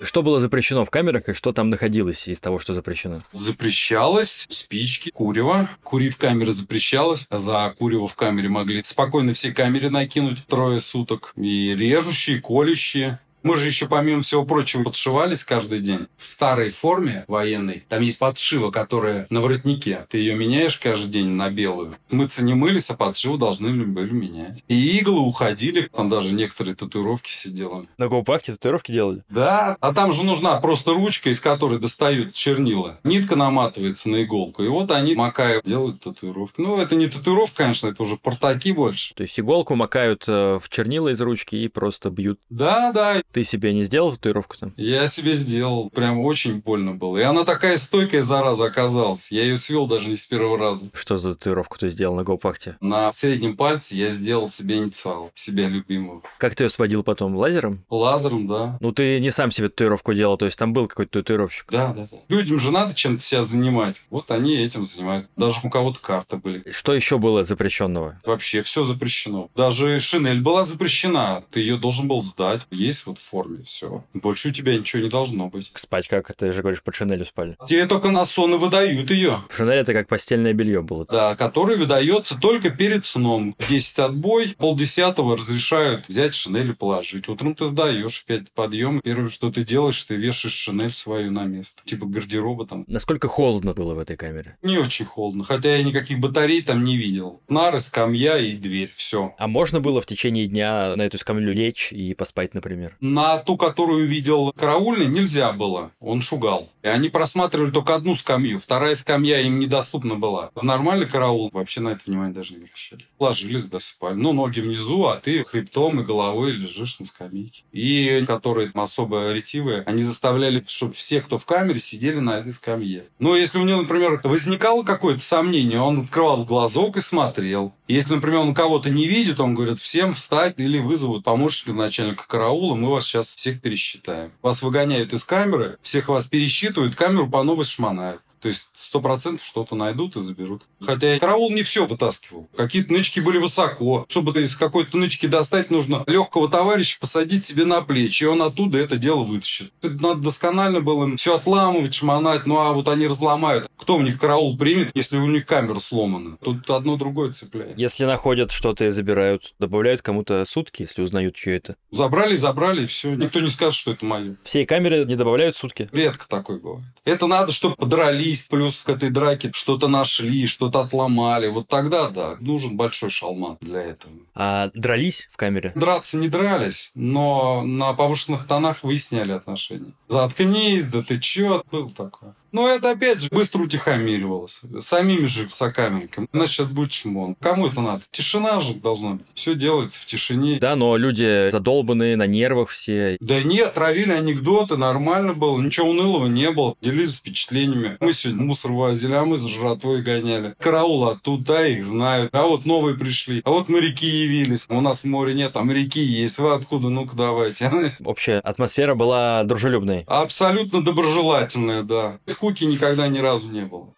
Что 0.03 0.23
было 0.23 0.41
запрещено 0.41 0.85
в 0.85 0.91
камерах 0.91 1.29
и 1.29 1.35
что 1.35 1.53
там 1.53 1.71
находилось 1.71 2.29
из 2.29 2.39
того, 2.39 2.59
что 2.59 2.75
запрещено? 2.75 3.23
Запрещалось 3.33 4.47
спички, 4.51 5.11
курево. 5.11 5.69
Курить 5.83 6.15
в 6.15 6.19
камере 6.19 6.53
запрещалось. 6.53 7.27
За 7.31 7.75
курево 7.79 8.07
в 8.07 8.15
камере 8.15 8.49
могли 8.49 8.83
спокойно 8.85 9.33
все 9.33 9.53
камеры 9.53 9.89
накинуть 9.91 10.47
трое 10.47 10.81
суток. 10.81 11.33
И 11.37 11.75
режущие, 11.75 12.41
колющие. 12.41 13.21
Мы 13.47 13.57
же 13.57 13.69
еще, 13.69 13.87
помимо 13.87 14.23
всего 14.23 14.45
прочего, 14.45 14.83
подшивались 14.83 15.45
каждый 15.45 15.79
день. 15.79 16.09
В 16.17 16.27
старой 16.27 16.73
форме 16.73 17.25
военной 17.29 17.85
там 17.89 18.03
есть 18.03 18.19
подшива, 18.19 18.73
которая 18.73 19.29
на 19.31 19.41
воротнике. 19.41 20.05
Ты 20.11 20.19
ее 20.19 20.35
меняешь 20.35 20.77
каждый 20.79 21.13
день 21.13 21.29
на 21.29 21.49
белую. 21.49 21.95
Мыться 22.11 22.43
не 22.43 22.55
мылись, 22.55 22.91
а 22.91 22.95
подшиву 22.95 23.39
должны 23.39 23.71
были 23.85 24.11
менять. 24.11 24.65
И 24.67 24.99
иглы 24.99 25.21
уходили, 25.21 25.89
там 25.95 26.09
даже 26.09 26.35
некоторые 26.35 26.75
татуировки 26.75 27.31
все 27.31 27.51
делали. 27.51 27.87
На 27.99 28.09
гоупахте 28.09 28.51
татуировки 28.51 28.91
делали? 28.91 29.23
Да, 29.29 29.77
а 29.81 29.95
там 29.95 30.13
же 30.13 30.25
нужна 30.25 30.59
просто 30.59 30.93
ручка, 30.95 31.31
из 31.31 31.39
которой 31.39 31.79
достают 31.79 32.35
чернила. 32.35 32.99
Нитка 33.05 33.37
наматывается 33.37 34.09
на 34.09 34.25
иголку, 34.25 34.65
и 34.65 34.69
вот 34.69 34.91
они 34.91 35.15
макают, 35.15 35.65
делают 35.65 36.01
татуировки. 36.01 36.61
Ну, 36.61 36.81
это 36.81 36.97
не 36.97 37.07
татуировка, 37.07 37.59
конечно, 37.59 37.87
это 37.87 38.03
уже 38.03 38.17
портаки 38.17 38.73
больше. 38.73 39.15
То 39.15 39.23
есть 39.23 39.39
иголку 39.39 39.77
макают 39.77 40.25
э, 40.27 40.59
в 40.61 40.69
чернила 40.69 41.11
из 41.11 41.21
ручки 41.21 41.55
и 41.55 41.69
просто 41.69 42.11
бьют. 42.11 42.41
Да, 42.51 42.91
да. 42.91 43.23
Ты 43.37 43.45
себе 43.45 43.75
не 43.75 43.85
сделал 43.85 44.13
татуировку 44.13 44.57
там? 44.57 44.73
Я 44.79 45.07
себе 45.09 45.35
сделал. 45.35 45.91
Прям 45.91 46.21
очень 46.21 46.61
больно 46.61 46.95
было. 46.95 47.19
И 47.19 47.23
она 47.23 47.45
такая 47.45 47.77
стойкая, 47.77 48.23
зараза, 48.23 48.65
оказалась. 48.65 49.31
Я 49.31 49.43
ее 49.43 49.59
свел 49.59 49.87
даже 49.87 50.09
не 50.09 50.17
с 50.17 50.25
первого 50.25 50.57
раза. 50.57 50.87
Что 50.95 51.19
за 51.19 51.35
татуировку 51.35 51.77
ты 51.79 51.91
сделал 51.91 52.17
на 52.17 52.25
гоупахте? 52.25 52.79
На 52.81 53.13
среднем 53.13 53.55
пальце 53.55 53.95
я 53.95 54.09
сделал 54.09 54.49
себе 54.49 54.79
инициал, 54.79 55.31
себя 55.35 55.69
любимого. 55.69 56.23
Как 56.39 56.55
ты 56.55 56.65
ее 56.65 56.71
сводил 56.71 57.03
потом? 57.03 57.37
Лазером? 57.37 57.85
Лазером, 57.91 58.47
да. 58.47 58.79
Ну, 58.81 58.93
ты 58.93 59.21
не 59.21 59.31
сам 59.31 59.51
себе 59.51 59.69
татуировку 59.69 60.15
делал, 60.15 60.39
то 60.39 60.47
есть 60.47 60.59
там 60.59 60.73
был 60.73 60.89
какой-то 60.89 61.21
татуировщик. 61.21 61.67
Да, 61.71 61.93
да. 61.93 62.09
Людям 62.29 62.59
же 62.59 62.71
надо 62.71 62.95
чем-то 62.95 63.23
себя 63.23 63.45
занимать. 63.45 64.07
Вот 64.09 64.31
они 64.31 64.57
этим 64.57 64.87
занимают. 64.87 65.29
Даже 65.37 65.59
у 65.63 65.69
кого-то 65.69 66.01
карты 66.01 66.39
были. 66.39 66.65
Что 66.71 66.95
еще 66.95 67.19
было 67.19 67.45
запрещенного? 67.45 68.19
Вообще 68.25 68.63
все 68.63 68.85
запрещено. 68.85 69.51
Даже 69.55 70.01
шинель 70.01 70.41
была 70.41 70.65
запрещена. 70.65 71.45
Ты 71.51 71.61
ее 71.61 71.77
должен 71.77 72.09
был 72.09 72.23
сдать. 72.23 72.67
Есть 72.71 73.05
вот 73.05 73.19
форме 73.27 73.63
все. 73.65 74.05
Больше 74.15 74.49
у 74.49 74.53
тебя 74.53 74.77
ничего 74.77 75.03
не 75.03 75.09
должно 75.09 75.49
быть. 75.49 75.71
Спать 75.75 76.09
как? 76.09 76.35
Ты 76.35 76.53
же 76.53 76.63
говоришь, 76.63 76.83
под 76.83 76.95
шинелью 76.95 77.27
спали. 77.27 77.57
Тебе 77.67 77.87
только 77.87 78.11
на 78.11 78.25
сон 78.25 78.55
и 78.55 78.59
выдают 78.59 79.11
ее. 79.11 79.41
Шинель 79.55 79.79
это 79.79 79.93
как 79.93 80.09
постельное 80.09 80.53
белье 80.53 80.83
было. 80.83 81.05
Да, 81.07 81.37
который 81.37 81.77
выдается 81.77 82.39
только 82.41 82.71
перед 82.71 83.05
сном. 83.05 83.55
В 83.59 83.69
10 83.69 83.99
отбой, 83.99 84.55
полдесятого 84.59 85.37
разрешают 85.37 86.09
взять 86.09 86.35
шинель 86.35 86.71
и 86.71 86.75
положить. 86.75 87.29
Утром 87.29 87.55
ты 87.55 87.67
сдаешь 87.67 88.17
в 88.17 88.25
5 88.25 88.53
подъем. 88.53 89.01
Первое, 89.01 89.29
что 89.29 89.51
ты 89.51 89.65
делаешь, 89.65 90.03
ты 90.05 90.17
вешаешь 90.17 90.55
шинель 90.55 90.93
свою 90.93 91.31
на 91.31 91.45
место. 91.45 91.83
Типа 91.85 92.07
гардероба 92.07 92.67
там. 92.67 92.85
Насколько 92.87 93.29
холодно 93.29 93.75
было 93.75 93.95
в 93.95 93.99
этой 93.99 94.17
камере? 94.17 94.57
Не 94.63 94.79
очень 94.79 95.05
холодно. 95.05 95.45
Хотя 95.45 95.77
я 95.77 95.83
никаких 95.83 96.19
батарей 96.19 96.63
там 96.63 96.85
не 96.85 96.97
видел. 96.97 97.43
Нары, 97.49 97.81
скамья 97.81 98.39
и 98.39 98.57
дверь. 98.57 98.91
Все. 98.95 99.35
А 99.39 99.47
можно 99.49 99.81
было 99.81 100.01
в 100.01 100.07
течение 100.07 100.47
дня 100.47 100.95
на 100.97 101.03
эту 101.03 101.19
скамью 101.19 101.53
лечь 101.53 101.93
и 101.93 102.15
поспать, 102.15 102.55
например? 102.55 102.97
На 103.13 103.39
ту, 103.39 103.57
которую 103.57 104.07
видел 104.07 104.53
караульный, 104.57 105.07
нельзя 105.07 105.53
было. 105.53 105.93
Он 106.01 106.23
шугал. 106.23 106.69
И 106.83 106.89
они 106.89 107.09
просматривали 107.09 107.71
только 107.71 107.95
одну 107.95 108.17
скамью. 108.17 108.59
Вторая 108.59 108.95
скамья 108.95 109.41
им 109.41 109.59
недоступна 109.61 110.17
была. 110.17 110.51
В 110.55 110.65
нормальный 110.65 111.07
караул 111.07 111.51
вообще 111.53 111.81
на 111.81 111.91
это 111.91 112.03
внимание 112.07 112.35
даже 112.35 112.55
не 112.55 112.65
обращали. 112.65 113.05
Ложились, 113.19 113.67
досыпали. 113.67 114.15
Ну, 114.15 114.33
ноги 114.33 114.61
внизу, 114.61 115.05
а 115.07 115.17
ты 115.17 115.45
хребтом 115.45 116.01
и 116.01 116.05
головой 116.05 116.53
лежишь 116.53 116.99
на 116.99 117.07
скамейке. 117.07 117.63
И 117.73 118.25
которые 118.27 118.71
особо 118.75 119.33
ретивые, 119.33 119.83
они 119.87 120.03
заставляли, 120.03 120.65
чтобы 120.67 120.95
все, 120.95 121.21
кто 121.21 121.39
в 121.39 121.47
камере, 121.47 121.79
сидели 121.79 122.19
на 122.19 122.39
этой 122.39 122.53
скамье. 122.53 123.05
Но 123.19 123.37
если 123.37 123.59
у 123.59 123.65
него, 123.65 123.83
например, 123.83 124.21
возникало 124.25 124.83
какое-то 124.83 125.21
сомнение, 125.23 125.81
он 125.81 126.01
открывал 126.01 126.45
глазок 126.45 126.97
и 126.97 127.01
смотрел. 127.01 127.73
Если, 127.89 128.15
например, 128.15 128.41
он 128.41 128.55
кого-то 128.55 128.91
не 128.91 129.07
видит, 129.07 129.39
он 129.39 129.55
говорит, 129.55 129.79
всем 129.79 130.13
встать 130.13 130.55
или 130.59 130.79
вызовут 130.79 131.25
помощника 131.25 131.73
начальника 131.73 132.27
караула, 132.27 132.75
мы 132.75 132.91
вас 132.97 133.07
сейчас 133.07 133.37
всех 133.37 133.61
пересчитаем. 133.61 134.33
Вас 134.43 134.63
выгоняют 134.63 135.13
из 135.13 135.25
камеры, 135.25 135.79
всех 135.83 136.09
вас 136.09 136.27
пересчитывают, 136.27 136.97
камеру 136.97 137.29
по 137.29 137.43
новой 137.43 137.65
шмонают. 137.65 138.23
То 138.47 138.51
есть 138.51 138.69
сто 138.79 139.01
процентов 139.01 139.45
что-то 139.45 139.75
найдут 139.75 140.15
и 140.15 140.21
заберут. 140.21 140.63
Хотя 140.81 141.19
караул 141.19 141.51
не 141.51 141.65
все 141.65 141.85
вытаскивал. 141.85 142.49
Какие-то 142.57 142.93
нычки 142.93 143.19
были 143.19 143.39
высоко. 143.39 144.07
Чтобы 144.09 144.41
из 144.41 144.55
какой-то 144.55 144.97
нычки 144.99 145.27
достать, 145.27 145.73
нужно 145.73 146.05
легкого 146.07 146.49
товарища 146.49 146.97
посадить 147.01 147.45
себе 147.45 147.65
на 147.65 147.81
плечи, 147.81 148.23
и 148.23 148.27
он 148.29 148.41
оттуда 148.43 148.79
это 148.79 148.99
дело 148.99 149.25
вытащит. 149.25 149.73
Это 149.83 150.01
надо 150.01 150.21
досконально 150.21 150.81
было 150.81 151.07
им 151.07 151.17
все 151.17 151.35
отламывать, 151.35 151.93
шмонать. 151.93 152.47
Ну 152.47 152.59
а 152.59 152.73
вот 152.73 152.87
они 152.89 153.09
разломают. 153.09 153.69
Кто 153.77 153.97
у 153.97 154.03
них 154.03 154.17
караул 154.21 154.57
примет, 154.57 154.93
если 154.95 155.17
у 155.17 155.27
них 155.27 155.45
камера 155.45 155.81
сломана? 155.81 156.37
Тут 156.37 156.71
одно 156.71 156.97
другое 156.97 157.33
цепляет. 157.33 157.77
Если 157.77 158.05
находят 158.05 158.53
что-то 158.53 158.85
и 158.85 158.91
забирают, 158.91 159.57
добавляют 159.59 160.03
кому-то 160.03 160.45
сутки, 160.47 160.83
если 160.83 161.03
узнают, 161.03 161.35
чье 161.35 161.57
это. 161.57 161.75
Забрали, 161.91 162.37
забрали, 162.37 162.85
и 162.85 162.87
все. 162.87 163.17
Никто 163.17 163.41
не 163.41 163.51
скажет, 163.51 163.75
что 163.75 163.91
это 163.91 164.05
мое. 164.05 164.37
Всей 164.45 164.65
камеры 164.67 165.05
не 165.05 165.17
добавляют 165.17 165.57
сутки? 165.57 165.89
Редко 165.91 166.29
такое 166.29 166.61
бывает. 166.61 166.85
Это 167.05 167.27
надо, 167.27 167.51
чтобы 167.51 167.75
подрались, 167.75 168.36
плюс 168.45 168.83
к 168.83 168.89
этой 168.89 169.11
драке 169.11 169.51
что-то 169.53 169.89
нашли, 169.89 170.47
что-то 170.47 170.81
отломали. 170.81 171.49
Вот 171.49 171.69
тогда, 171.69 172.09
да, 172.09 172.37
нужен 172.41 172.77
большой 172.77 173.11
шалман 173.11 173.59
для 173.61 173.83
этого. 173.83 174.13
А 174.35 174.71
дрались 174.75 175.29
в 175.33 175.37
камере? 175.37 175.73
Драться 175.75 176.19
не 176.19 176.29
дрались, 176.29 176.91
но 176.95 177.63
на 177.63 177.93
повышенных 177.95 178.47
тонах 178.47 178.83
выясняли 178.83 179.33
отношения. 179.33 179.93
Заткнись, 180.09 180.87
да 180.87 181.03
ты 181.03 181.19
чё? 181.19 181.63
Был 181.71 181.91
такое. 181.91 182.35
Но 182.57 182.71
это, 182.71 182.93
опять 182.93 183.21
же, 183.21 183.29
быстро 183.31 183.65
утихомиривалось. 183.65 184.63
Самими 184.81 185.27
же 185.27 185.47
сокамерниками. 185.51 186.27
Значит, 186.33 186.71
будет 186.71 186.91
шмон. 186.91 187.35
Кому 187.39 187.67
это 187.67 187.83
надо? 187.83 188.03
Тишина 188.11 188.61
же 188.61 188.73
должна 188.73 189.11
быть. 189.17 189.27
Все 189.35 189.55
делается 189.55 190.01
в 190.01 190.07
тишине. 190.07 190.59
Да, 190.59 190.75
но 190.75 190.97
люди 190.97 191.51
задолбанные, 191.51 192.17
на 192.17 192.27
нервах 192.27 192.71
все. 192.71 193.19
Да 193.21 193.43
нет, 193.43 193.75
травили 193.75 194.13
анекдоты, 194.13 194.79
нормально 194.79 195.35
было. 195.35 195.61
Ничего 195.61 195.91
унылого 195.91 196.29
не 196.29 196.51
было. 196.51 196.75
Делились 196.81 197.19
впечатлениями. 197.19 197.99
Мы 198.01 198.15
сегодня 198.15 198.43
мусор 198.43 198.73
возили, 198.73 199.13
а 199.13 199.27
мы 199.27 199.37
за 199.37 199.49
жратвой 199.49 200.01
гоняли. 200.01 200.55
Караул 200.59 201.11
оттуда, 201.11 201.67
их 201.67 201.85
знают. 201.85 202.31
А 202.33 202.47
вот 202.47 202.65
новые 202.65 202.97
пришли. 202.97 203.43
А 203.45 203.51
вот 203.51 203.69
моряки 203.69 204.07
явились. 204.07 204.65
У 204.71 204.81
нас 204.81 205.03
в 205.03 205.05
море 205.05 205.35
нет, 205.35 205.51
а 205.57 205.63
моряки 205.63 206.01
есть. 206.01 206.39
Вы 206.39 206.55
откуда? 206.55 206.89
Ну-ка 206.89 207.15
давайте. 207.15 207.95
Общая 208.03 208.39
атмосфера 208.39 208.95
была 208.95 209.45
дружелюбной. 209.45 210.05
Абсолютно 210.07 210.83
доброжелательная, 210.83 211.83
да. 211.83 212.19
Скуки 212.47 212.63
никогда 212.63 213.09
ни 213.09 213.19
разу 213.19 213.49
не 213.49 213.65
было. 213.65 213.96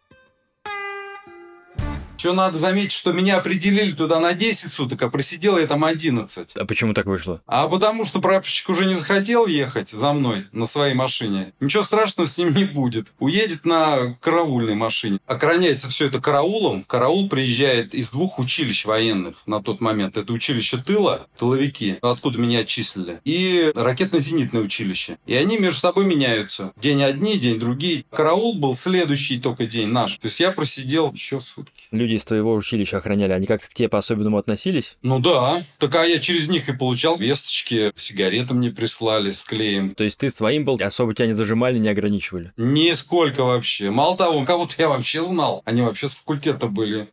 Что 2.18 2.32
надо 2.32 2.58
заметить, 2.58 2.90
что 2.90 3.12
меня 3.12 3.36
определили 3.36 3.92
туда 3.92 4.18
на 4.18 4.32
10 4.32 4.72
суток, 4.72 5.00
а 5.02 5.08
просидел 5.08 5.56
я 5.56 5.68
там 5.68 5.84
11. 5.84 6.56
А 6.56 6.64
почему 6.64 6.92
так 6.92 7.06
вышло? 7.06 7.40
А 7.46 7.68
потому 7.68 8.04
что 8.04 8.20
прапорщик 8.20 8.68
уже 8.70 8.86
не 8.86 8.94
захотел 8.94 9.46
ехать 9.46 9.90
за 9.90 10.12
мной 10.12 10.46
на 10.50 10.66
своей 10.66 10.94
машине. 10.94 11.52
Ничего 11.60 11.84
страшного 11.84 12.26
с 12.26 12.36
ним 12.36 12.52
не 12.52 12.64
будет. 12.64 13.06
Уедет 13.20 13.64
на 13.64 14.16
караульной 14.20 14.74
машине. 14.74 15.20
Охраняется 15.28 15.88
все 15.90 16.06
это 16.06 16.20
караулом. 16.20 16.82
Караул 16.82 17.28
приезжает 17.28 17.94
из 17.94 18.10
двух 18.10 18.40
училищ 18.40 18.84
военных 18.84 19.40
на 19.46 19.62
тот 19.62 19.80
момент. 19.80 20.16
Это 20.16 20.32
училище 20.32 20.78
тыла, 20.78 21.28
тыловики, 21.38 21.98
откуда 22.02 22.40
меня 22.40 22.60
отчислили, 22.60 23.20
и 23.24 23.70
ракетно-зенитное 23.76 24.62
училище. 24.62 25.18
И 25.26 25.36
они 25.36 25.56
между 25.56 25.78
собой 25.78 26.04
меняются. 26.04 26.72
День 26.76 27.04
одни, 27.04 27.38
день 27.38 27.60
другие. 27.60 28.04
Караул 28.10 28.54
был 28.54 28.74
следующий 28.74 29.38
только 29.38 29.66
день 29.66 29.88
наш. 29.88 30.18
То 30.18 30.26
есть 30.26 30.40
я 30.40 30.50
просидел 30.50 31.12
еще 31.12 31.40
сутки 31.40 31.84
люди 32.08 32.18
из 32.18 32.24
твоего 32.24 32.54
училища 32.54 32.98
охраняли, 32.98 33.32
они 33.32 33.46
как-то 33.46 33.68
к 33.68 33.74
тебе 33.74 33.88
по-особенному 33.88 34.38
относились? 34.38 34.96
Ну 35.02 35.20
да. 35.20 35.62
Так 35.78 35.94
а 35.94 36.04
я 36.04 36.18
через 36.18 36.48
них 36.48 36.68
и 36.68 36.72
получал 36.72 37.18
весточки, 37.18 37.92
сигареты 37.96 38.54
мне 38.54 38.70
прислали 38.70 39.30
с 39.30 39.44
клеем. 39.44 39.90
То 39.92 40.04
есть 40.04 40.18
ты 40.18 40.30
своим 40.30 40.64
был, 40.64 40.78
особо 40.80 41.14
тебя 41.14 41.26
не 41.26 41.34
зажимали, 41.34 41.78
не 41.78 41.88
ограничивали? 41.88 42.52
Нисколько 42.56 43.44
вообще. 43.44 43.90
Мало 43.90 44.16
того, 44.16 44.44
кого-то 44.44 44.74
я 44.78 44.88
вообще 44.88 45.22
знал. 45.22 45.62
Они 45.66 45.82
вообще 45.82 46.08
с 46.08 46.14
факультета 46.14 46.68
были. 46.68 47.08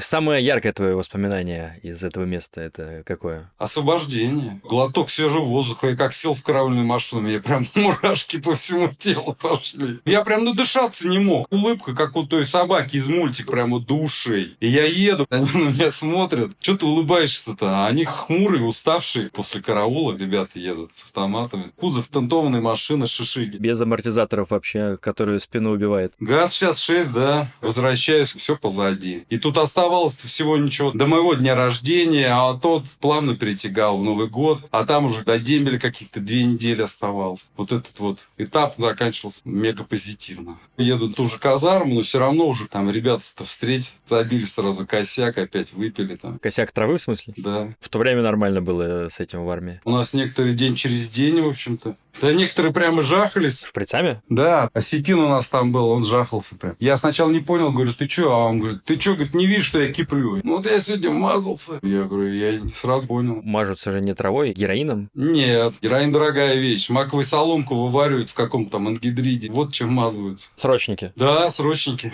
Самое 0.00 0.44
яркое 0.44 0.72
твое 0.72 0.96
воспоминание 0.96 1.78
из 1.82 2.02
этого 2.02 2.24
места 2.24 2.60
это 2.60 3.02
какое? 3.06 3.52
Освобождение. 3.58 4.60
Глоток 4.64 5.08
свежего 5.08 5.44
воздуха. 5.44 5.90
И 5.90 5.96
как 5.96 6.12
сел 6.12 6.34
в 6.34 6.42
караульную 6.42 6.84
машину, 6.84 7.22
мне 7.22 7.38
прям 7.38 7.66
мурашки 7.74 8.40
по 8.40 8.54
всему 8.54 8.90
телу 8.98 9.36
пошли. 9.40 10.00
Я 10.04 10.24
прям 10.24 10.44
надышаться 10.44 11.08
не 11.08 11.18
мог. 11.18 11.46
Улыбка, 11.52 11.94
как 11.94 12.16
у 12.16 12.24
той 12.24 12.44
собаки 12.44 12.96
из 12.96 13.06
мультика, 13.06 13.52
прям 13.52 13.70
вот 13.70 13.86
до 13.86 13.94
ушей. 13.94 14.56
И 14.58 14.68
я 14.68 14.84
еду, 14.84 15.26
они 15.30 15.48
на 15.54 15.70
меня 15.70 15.90
смотрят. 15.90 16.50
Что 16.60 16.76
ты 16.76 16.86
улыбаешься-то? 16.86 17.84
А 17.84 17.86
они 17.86 18.04
хмурые, 18.04 18.64
уставшие. 18.64 19.30
После 19.30 19.62
караула 19.62 20.16
ребята 20.16 20.58
едут 20.58 20.94
с 20.94 21.04
автоматами. 21.04 21.72
Кузов 21.76 22.08
тентованной 22.08 22.60
машины 22.60 23.06
шишиги. 23.06 23.58
Без 23.58 23.80
амортизаторов 23.80 24.50
вообще, 24.50 24.96
которые 24.96 25.38
спину 25.38 25.70
убивает. 25.70 26.14
ГАЗ-66, 26.18 27.12
да. 27.12 27.48
Возвращаюсь, 27.60 28.34
все 28.34 28.56
позади. 28.56 29.24
И 29.30 29.38
тут 29.38 29.56
осталось 29.58 29.83
оставалось 29.84 30.16
всего 30.16 30.56
ничего 30.56 30.92
до 30.92 31.06
моего 31.06 31.34
дня 31.34 31.54
рождения, 31.54 32.28
а 32.32 32.54
тот 32.54 32.84
плавно 33.00 33.36
перетягал 33.36 33.98
в 33.98 34.02
Новый 34.02 34.28
год, 34.28 34.60
а 34.70 34.86
там 34.86 35.04
уже 35.04 35.24
до 35.24 35.38
дембеля 35.38 35.78
каких-то 35.78 36.20
две 36.20 36.44
недели 36.44 36.80
оставалось. 36.80 37.50
Вот 37.56 37.72
этот 37.72 37.98
вот 38.00 38.28
этап 38.38 38.74
заканчивался 38.78 39.40
мега 39.44 39.84
позитивно. 39.84 40.58
Еду 40.78 41.12
ту 41.12 41.26
же 41.26 41.38
казарму, 41.38 41.96
но 41.96 42.00
все 42.00 42.18
равно 42.18 42.46
уже 42.46 42.66
там 42.66 42.90
ребята-то 42.90 43.44
встретят, 43.44 43.92
забили 44.06 44.46
сразу 44.46 44.86
косяк, 44.86 45.36
опять 45.36 45.74
выпили 45.74 46.16
там. 46.16 46.38
Косяк 46.38 46.72
травы, 46.72 46.96
в 46.96 47.02
смысле? 47.02 47.34
Да. 47.36 47.68
В 47.80 47.90
то 47.90 47.98
время 47.98 48.22
нормально 48.22 48.62
было 48.62 49.08
с 49.10 49.20
этим 49.20 49.44
в 49.44 49.50
армии. 49.50 49.82
У 49.84 49.90
нас 49.90 50.14
некоторые 50.14 50.54
день 50.54 50.76
через 50.76 51.10
день, 51.10 51.42
в 51.42 51.48
общем-то. 51.48 51.94
Да 52.20 52.32
некоторые 52.32 52.72
прямо 52.72 53.02
жахались. 53.02 53.64
Шприцами? 53.64 54.22
Да, 54.28 54.70
осетин 54.72 55.18
у 55.18 55.28
нас 55.28 55.48
там 55.48 55.72
был, 55.72 55.88
он 55.88 56.04
жахался 56.04 56.54
прям. 56.54 56.76
Я 56.78 56.96
сначала 56.96 57.30
не 57.30 57.40
понял, 57.40 57.72
говорю, 57.72 57.92
ты 57.92 58.06
чё? 58.06 58.30
А 58.32 58.46
он 58.46 58.60
говорит, 58.60 58.84
ты 58.84 58.96
чё, 58.96 59.14
говорит, 59.14 59.34
не 59.34 59.46
видишь, 59.46 59.70
что 59.74 59.82
я 59.82 59.92
киплю? 59.92 60.40
Ну 60.44 60.58
вот 60.58 60.66
я 60.66 60.78
сегодня 60.78 61.10
вмазался. 61.10 61.80
Я 61.82 62.04
говорю, 62.04 62.32
я 62.32 62.60
не 62.60 62.70
сразу 62.70 63.08
понял. 63.08 63.40
Мажутся 63.42 63.90
же 63.90 64.00
не 64.00 64.14
травой, 64.14 64.52
героином. 64.52 65.10
Нет, 65.14 65.74
героин 65.82 66.12
дорогая 66.12 66.54
вещь. 66.54 66.90
Маковую 66.90 67.24
соломку 67.24 67.74
вываривают 67.74 68.30
в 68.30 68.34
каком-то 68.34 68.70
там 68.70 68.86
ангидриде. 68.86 69.50
Вот 69.50 69.72
чем 69.72 69.92
мазываются. 69.92 70.50
Срочники. 70.54 71.12
Да, 71.16 71.50
срочники. 71.50 72.12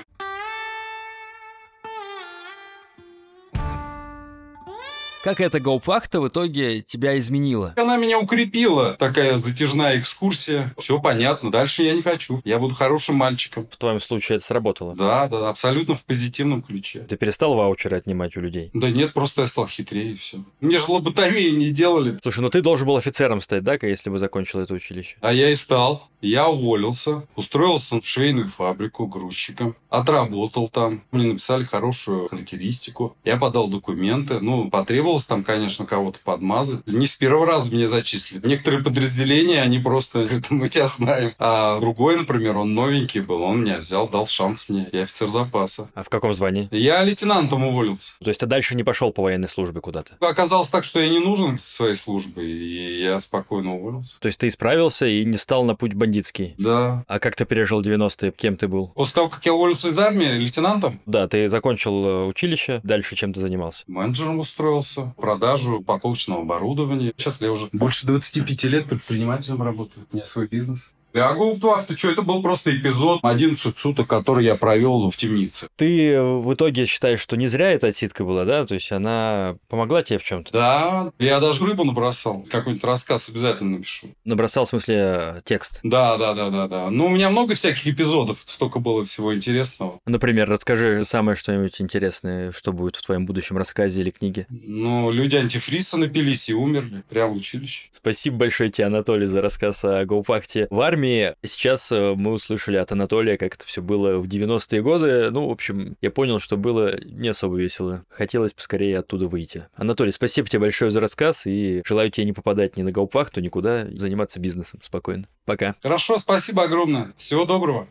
Как 5.30 5.40
эта 5.40 5.60
гаупахта 5.60 6.20
в 6.20 6.26
итоге 6.26 6.82
тебя 6.82 7.16
изменила? 7.16 7.72
Она 7.76 7.96
меня 7.96 8.18
укрепила. 8.18 8.96
Такая 8.96 9.36
затяжная 9.36 10.00
экскурсия. 10.00 10.74
Все 10.76 10.98
понятно. 10.98 11.52
Дальше 11.52 11.84
я 11.84 11.92
не 11.92 12.02
хочу. 12.02 12.42
Я 12.44 12.58
буду 12.58 12.74
хорошим 12.74 13.14
мальчиком. 13.14 13.68
В 13.70 13.76
твоем 13.76 14.00
случае 14.00 14.38
это 14.38 14.46
сработало? 14.46 14.96
Да, 14.96 15.28
да, 15.28 15.48
абсолютно 15.48 15.94
в 15.94 16.04
позитивном 16.04 16.62
ключе. 16.62 17.06
Ты 17.08 17.16
перестал 17.16 17.54
ваучеры 17.54 17.96
отнимать 17.96 18.36
у 18.36 18.40
людей? 18.40 18.72
Да 18.74 18.90
нет, 18.90 19.12
просто 19.12 19.42
я 19.42 19.46
стал 19.46 19.68
хитрее 19.68 20.14
и 20.14 20.16
все. 20.16 20.38
Мне 20.60 20.80
же 20.80 20.90
лоботомию 20.90 21.56
не 21.56 21.70
делали. 21.70 22.18
Слушай, 22.20 22.40
ну 22.40 22.50
ты 22.50 22.60
должен 22.60 22.88
был 22.88 22.96
офицером 22.96 23.40
стать, 23.40 23.62
да, 23.62 23.78
если 23.80 24.10
бы 24.10 24.18
закончил 24.18 24.58
это 24.58 24.74
училище? 24.74 25.14
А 25.20 25.32
я 25.32 25.50
и 25.50 25.54
стал. 25.54 26.09
Я 26.20 26.48
уволился, 26.48 27.22
устроился 27.36 28.00
в 28.00 28.06
швейную 28.06 28.48
фабрику 28.48 29.06
грузчиком, 29.06 29.76
отработал 29.88 30.68
там. 30.68 31.02
Мне 31.10 31.28
написали 31.28 31.64
хорошую 31.64 32.28
характеристику. 32.28 33.16
Я 33.24 33.36
подал 33.36 33.68
документы. 33.68 34.40
Ну, 34.40 34.70
потребовалось 34.70 35.26
там, 35.26 35.42
конечно, 35.42 35.86
кого-то 35.86 36.18
подмазать. 36.22 36.86
Не 36.86 37.06
с 37.06 37.16
первого 37.16 37.46
раза 37.46 37.72
меня 37.72 37.86
зачислили. 37.86 38.46
Некоторые 38.46 38.82
подразделения, 38.82 39.62
они 39.62 39.78
просто 39.78 40.24
говорят, 40.24 40.50
мы 40.50 40.68
тебя 40.68 40.86
знаем. 40.86 41.32
А 41.38 41.80
другой, 41.80 42.16
например, 42.16 42.58
он 42.58 42.74
новенький 42.74 43.20
был, 43.20 43.42
он 43.42 43.62
меня 43.62 43.78
взял, 43.78 44.08
дал 44.08 44.26
шанс 44.26 44.68
мне. 44.68 44.88
Я 44.92 45.02
офицер 45.02 45.28
запаса. 45.28 45.88
А 45.94 46.02
в 46.02 46.08
каком 46.08 46.34
звании? 46.34 46.68
Я 46.70 47.02
лейтенантом 47.02 47.64
уволился. 47.64 48.12
То 48.22 48.28
есть 48.28 48.40
ты 48.40 48.46
дальше 48.46 48.74
не 48.74 48.84
пошел 48.84 49.12
по 49.12 49.22
военной 49.22 49.48
службе 49.48 49.80
куда-то? 49.80 50.16
Оказалось 50.20 50.68
так, 50.68 50.84
что 50.84 51.00
я 51.00 51.08
не 51.08 51.18
нужен 51.18 51.58
своей 51.58 51.94
службе, 51.94 52.44
и 52.44 53.02
я 53.02 53.18
спокойно 53.20 53.76
уволился. 53.76 54.18
То 54.20 54.26
есть 54.26 54.38
ты 54.38 54.48
исправился 54.48 55.06
и 55.06 55.24
не 55.24 55.36
встал 55.36 55.64
на 55.64 55.74
путь 55.74 55.94
бандитский? 56.10 56.54
Да. 56.58 57.04
А 57.06 57.18
как 57.20 57.36
ты 57.36 57.44
пережил 57.44 57.80
90-е? 57.82 58.32
Кем 58.32 58.56
ты 58.56 58.66
был? 58.68 58.88
После 58.88 59.14
того, 59.14 59.28
как 59.28 59.46
я 59.46 59.54
уволился 59.54 59.88
из 59.88 59.98
армии, 59.98 60.26
лейтенантом, 60.38 60.98
Да, 61.06 61.28
ты 61.28 61.48
закончил 61.48 62.04
э, 62.04 62.26
училище, 62.26 62.80
дальше 62.82 63.14
чем 63.14 63.32
ты 63.32 63.40
занимался? 63.40 63.84
менеджером 63.86 64.38
устроился, 64.40 65.14
продажу 65.16 65.78
упаковочного 65.78 66.42
оборудования. 66.42 67.12
Сейчас 67.16 67.40
я 67.40 67.52
уже 67.52 67.68
больше 67.72 68.06
25 68.06 68.64
лет 68.64 68.86
предпринимателем 68.86 69.62
работаю. 69.62 70.06
У 70.12 70.16
меня 70.16 70.24
свой 70.24 70.48
бизнес. 70.48 70.90
А 71.12 71.34
Гауптвахта, 71.34 71.96
что, 71.96 72.10
это 72.10 72.22
был 72.22 72.42
просто 72.42 72.74
эпизод 72.74 73.20
11 73.22 73.76
суток, 73.76 74.06
который 74.06 74.44
я 74.44 74.54
провел 74.54 75.10
в 75.10 75.16
темнице. 75.16 75.68
Ты 75.76 76.12
э, 76.12 76.22
в 76.22 76.54
итоге 76.54 76.86
считаешь, 76.86 77.20
что 77.20 77.36
не 77.36 77.48
зря 77.48 77.72
эта 77.72 77.88
отсидка 77.88 78.24
была, 78.24 78.44
да? 78.44 78.64
То 78.64 78.74
есть 78.74 78.92
она 78.92 79.56
помогла 79.68 80.02
тебе 80.02 80.18
в 80.18 80.22
чем-то? 80.22 80.52
Да, 80.52 81.12
я 81.18 81.40
даже 81.40 81.64
рыбу 81.64 81.84
набросал. 81.84 82.44
Какой-нибудь 82.50 82.84
рассказ 82.84 83.28
обязательно 83.28 83.78
напишу. 83.78 84.08
Набросал, 84.24 84.66
в 84.66 84.68
смысле, 84.68 84.96
э, 84.98 85.40
текст. 85.44 85.80
Да, 85.82 86.16
да, 86.16 86.34
да, 86.34 86.50
да, 86.50 86.68
да. 86.68 86.90
Ну, 86.90 87.06
у 87.06 87.08
меня 87.08 87.30
много 87.30 87.54
всяких 87.54 87.86
эпизодов, 87.88 88.42
столько 88.46 88.78
было 88.78 89.04
всего 89.04 89.34
интересного. 89.34 89.98
Например, 90.06 90.48
расскажи 90.48 91.04
самое 91.04 91.36
что-нибудь 91.36 91.80
интересное, 91.80 92.52
что 92.52 92.72
будет 92.72 92.96
в 92.96 93.02
твоем 93.02 93.26
будущем 93.26 93.56
рассказе 93.56 94.02
или 94.02 94.10
книге. 94.10 94.46
Ну, 94.48 95.10
люди 95.10 95.36
антифриса 95.36 95.96
напились 95.96 96.48
и 96.48 96.54
умерли 96.54 97.02
прямо 97.08 97.32
в 97.32 97.36
училище. 97.36 97.88
Спасибо 97.90 98.36
большое 98.36 98.70
тебе, 98.70 98.86
Анатолий, 98.86 99.26
за 99.26 99.42
рассказ 99.42 99.84
о 99.84 100.04
Гоупакте 100.04 100.66
в 100.70 100.80
армии. 100.80 100.99
Сейчас 101.06 101.90
э, 101.92 102.14
мы 102.14 102.32
услышали 102.32 102.76
от 102.76 102.92
Анатолия, 102.92 103.36
как 103.36 103.54
это 103.54 103.66
все 103.66 103.82
было 103.82 104.18
в 104.18 104.26
90-е 104.26 104.82
годы. 104.82 105.30
Ну, 105.30 105.48
в 105.48 105.50
общем, 105.50 105.96
я 106.00 106.10
понял, 106.10 106.40
что 106.40 106.56
было 106.56 106.98
не 107.04 107.28
особо 107.28 107.56
весело. 107.56 108.04
Хотелось 108.08 108.52
поскорее 108.52 108.98
оттуда 108.98 109.28
выйти. 109.28 109.66
Анатолий, 109.74 110.12
спасибо 110.12 110.48
тебе 110.48 110.60
большое 110.60 110.90
за 110.90 111.00
рассказ 111.00 111.46
и 111.46 111.82
желаю 111.84 112.10
тебе 112.10 112.26
не 112.26 112.32
попадать 112.32 112.76
ни 112.76 112.82
на 112.82 112.92
Гаупахту, 112.92 113.40
никуда, 113.40 113.86
заниматься 113.90 114.40
бизнесом 114.40 114.80
спокойно. 114.82 115.26
Пока. 115.44 115.74
Хорошо, 115.82 116.18
спасибо 116.18 116.64
огромное. 116.64 117.12
Всего 117.16 117.44
доброго. 117.44 117.88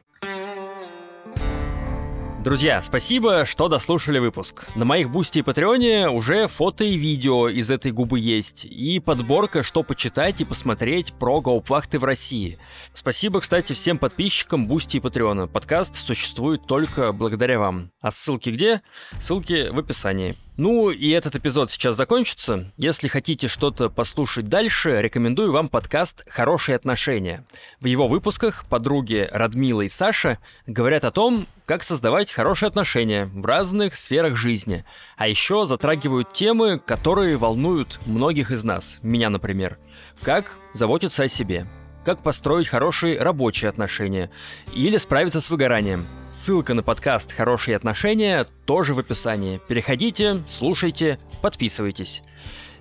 Друзья, 2.49 2.81
спасибо, 2.81 3.45
что 3.45 3.67
дослушали 3.67 4.17
выпуск. 4.17 4.65
На 4.75 4.83
моих 4.83 5.11
Бусти 5.11 5.37
и 5.37 5.41
Патреоне 5.43 6.09
уже 6.09 6.47
фото 6.47 6.83
и 6.83 6.97
видео 6.97 7.47
из 7.47 7.69
этой 7.69 7.91
губы 7.91 8.19
есть, 8.19 8.65
и 8.65 8.99
подборка, 8.99 9.61
что 9.61 9.83
почитать 9.83 10.41
и 10.41 10.45
посмотреть 10.45 11.13
про 11.13 11.41
гауптвахты 11.41 11.99
в 11.99 12.03
России. 12.03 12.57
Спасибо, 12.95 13.41
кстати, 13.41 13.73
всем 13.73 13.99
подписчикам 13.99 14.65
Бусти 14.65 14.97
и 14.97 14.99
Патреона. 14.99 15.45
Подкаст 15.45 15.95
существует 15.95 16.65
только 16.65 17.13
благодаря 17.13 17.59
вам. 17.59 17.91
А 18.01 18.09
ссылки 18.09 18.49
где? 18.49 18.81
Ссылки 19.21 19.69
в 19.69 19.77
описании. 19.77 20.33
Ну 20.59 20.89
и 20.89 21.09
этот 21.11 21.37
эпизод 21.37 21.71
сейчас 21.71 21.95
закончится. 21.95 22.69
Если 22.75 23.07
хотите 23.07 23.47
что-то 23.47 23.89
послушать 23.89 24.49
дальше, 24.49 25.01
рекомендую 25.01 25.53
вам 25.53 25.69
подкаст 25.69 26.25
«Хорошие 26.29 26.75
отношения». 26.75 27.45
В 27.79 27.85
его 27.85 28.09
выпусках 28.09 28.65
подруги 28.65 29.29
Радмила 29.31 29.83
и 29.83 29.87
Саша 29.87 30.37
говорят 30.67 31.05
о 31.05 31.11
том, 31.11 31.45
как 31.65 31.81
создавать 31.81 32.33
хорошие 32.33 32.67
отношения 32.67 33.27
в 33.27 33.45
разных 33.45 33.95
сферах 33.95 34.35
жизни. 34.35 34.83
А 35.15 35.29
еще 35.29 35.65
затрагивают 35.65 36.33
темы, 36.33 36.77
которые 36.77 37.37
волнуют 37.37 37.97
многих 38.05 38.51
из 38.51 38.65
нас, 38.65 38.99
меня, 39.01 39.29
например. 39.29 39.77
Как 40.23 40.57
заботиться 40.73 41.23
о 41.23 41.29
себе, 41.29 41.67
как 42.03 42.23
построить 42.23 42.67
хорошие 42.67 43.19
рабочие 43.21 43.69
отношения 43.69 44.29
или 44.73 44.97
справиться 44.97 45.41
с 45.41 45.49
выгоранием. 45.49 46.07
Ссылка 46.31 46.73
на 46.73 46.83
подкаст 46.83 47.31
«Хорошие 47.31 47.75
отношения» 47.75 48.45
тоже 48.65 48.93
в 48.93 48.99
описании. 48.99 49.59
Переходите, 49.67 50.43
слушайте, 50.49 51.19
подписывайтесь. 51.41 52.23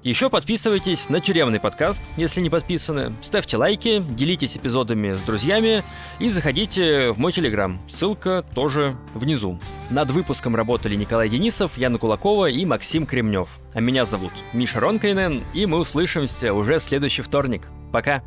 Еще 0.03 0.31
подписывайтесь 0.31 1.09
на 1.09 1.21
тюремный 1.21 1.59
подкаст, 1.59 2.01
если 2.17 2.41
не 2.41 2.51
подписаны. 2.51 3.13
Ставьте 3.21 3.57
лайки, 3.57 4.03
делитесь 4.11 4.57
эпизодами 4.57 5.13
с 5.13 5.21
друзьями 5.23 5.83
и 6.21 6.31
заходите 6.31 7.11
в 7.11 7.19
мой 7.19 7.33
телеграм. 7.33 7.81
Ссылка 7.89 8.45
тоже 8.55 8.97
внизу. 9.15 9.59
Над 9.91 10.11
выпуском 10.11 10.55
работали 10.55 10.95
Николай 10.95 11.29
Денисов, 11.29 11.77
Яна 11.77 11.99
Кулакова 11.99 12.49
и 12.49 12.65
Максим 12.65 13.07
Кремнев. 13.07 13.49
А 13.75 13.81
меня 13.81 14.05
зовут 14.05 14.33
Миша 14.53 14.79
Ронкайнен, 14.79 15.43
и 15.53 15.67
мы 15.67 15.79
услышимся 15.79 16.55
уже 16.55 16.79
в 16.79 16.85
следующий 16.85 17.23
вторник. 17.23 17.67
Пока! 17.93 18.23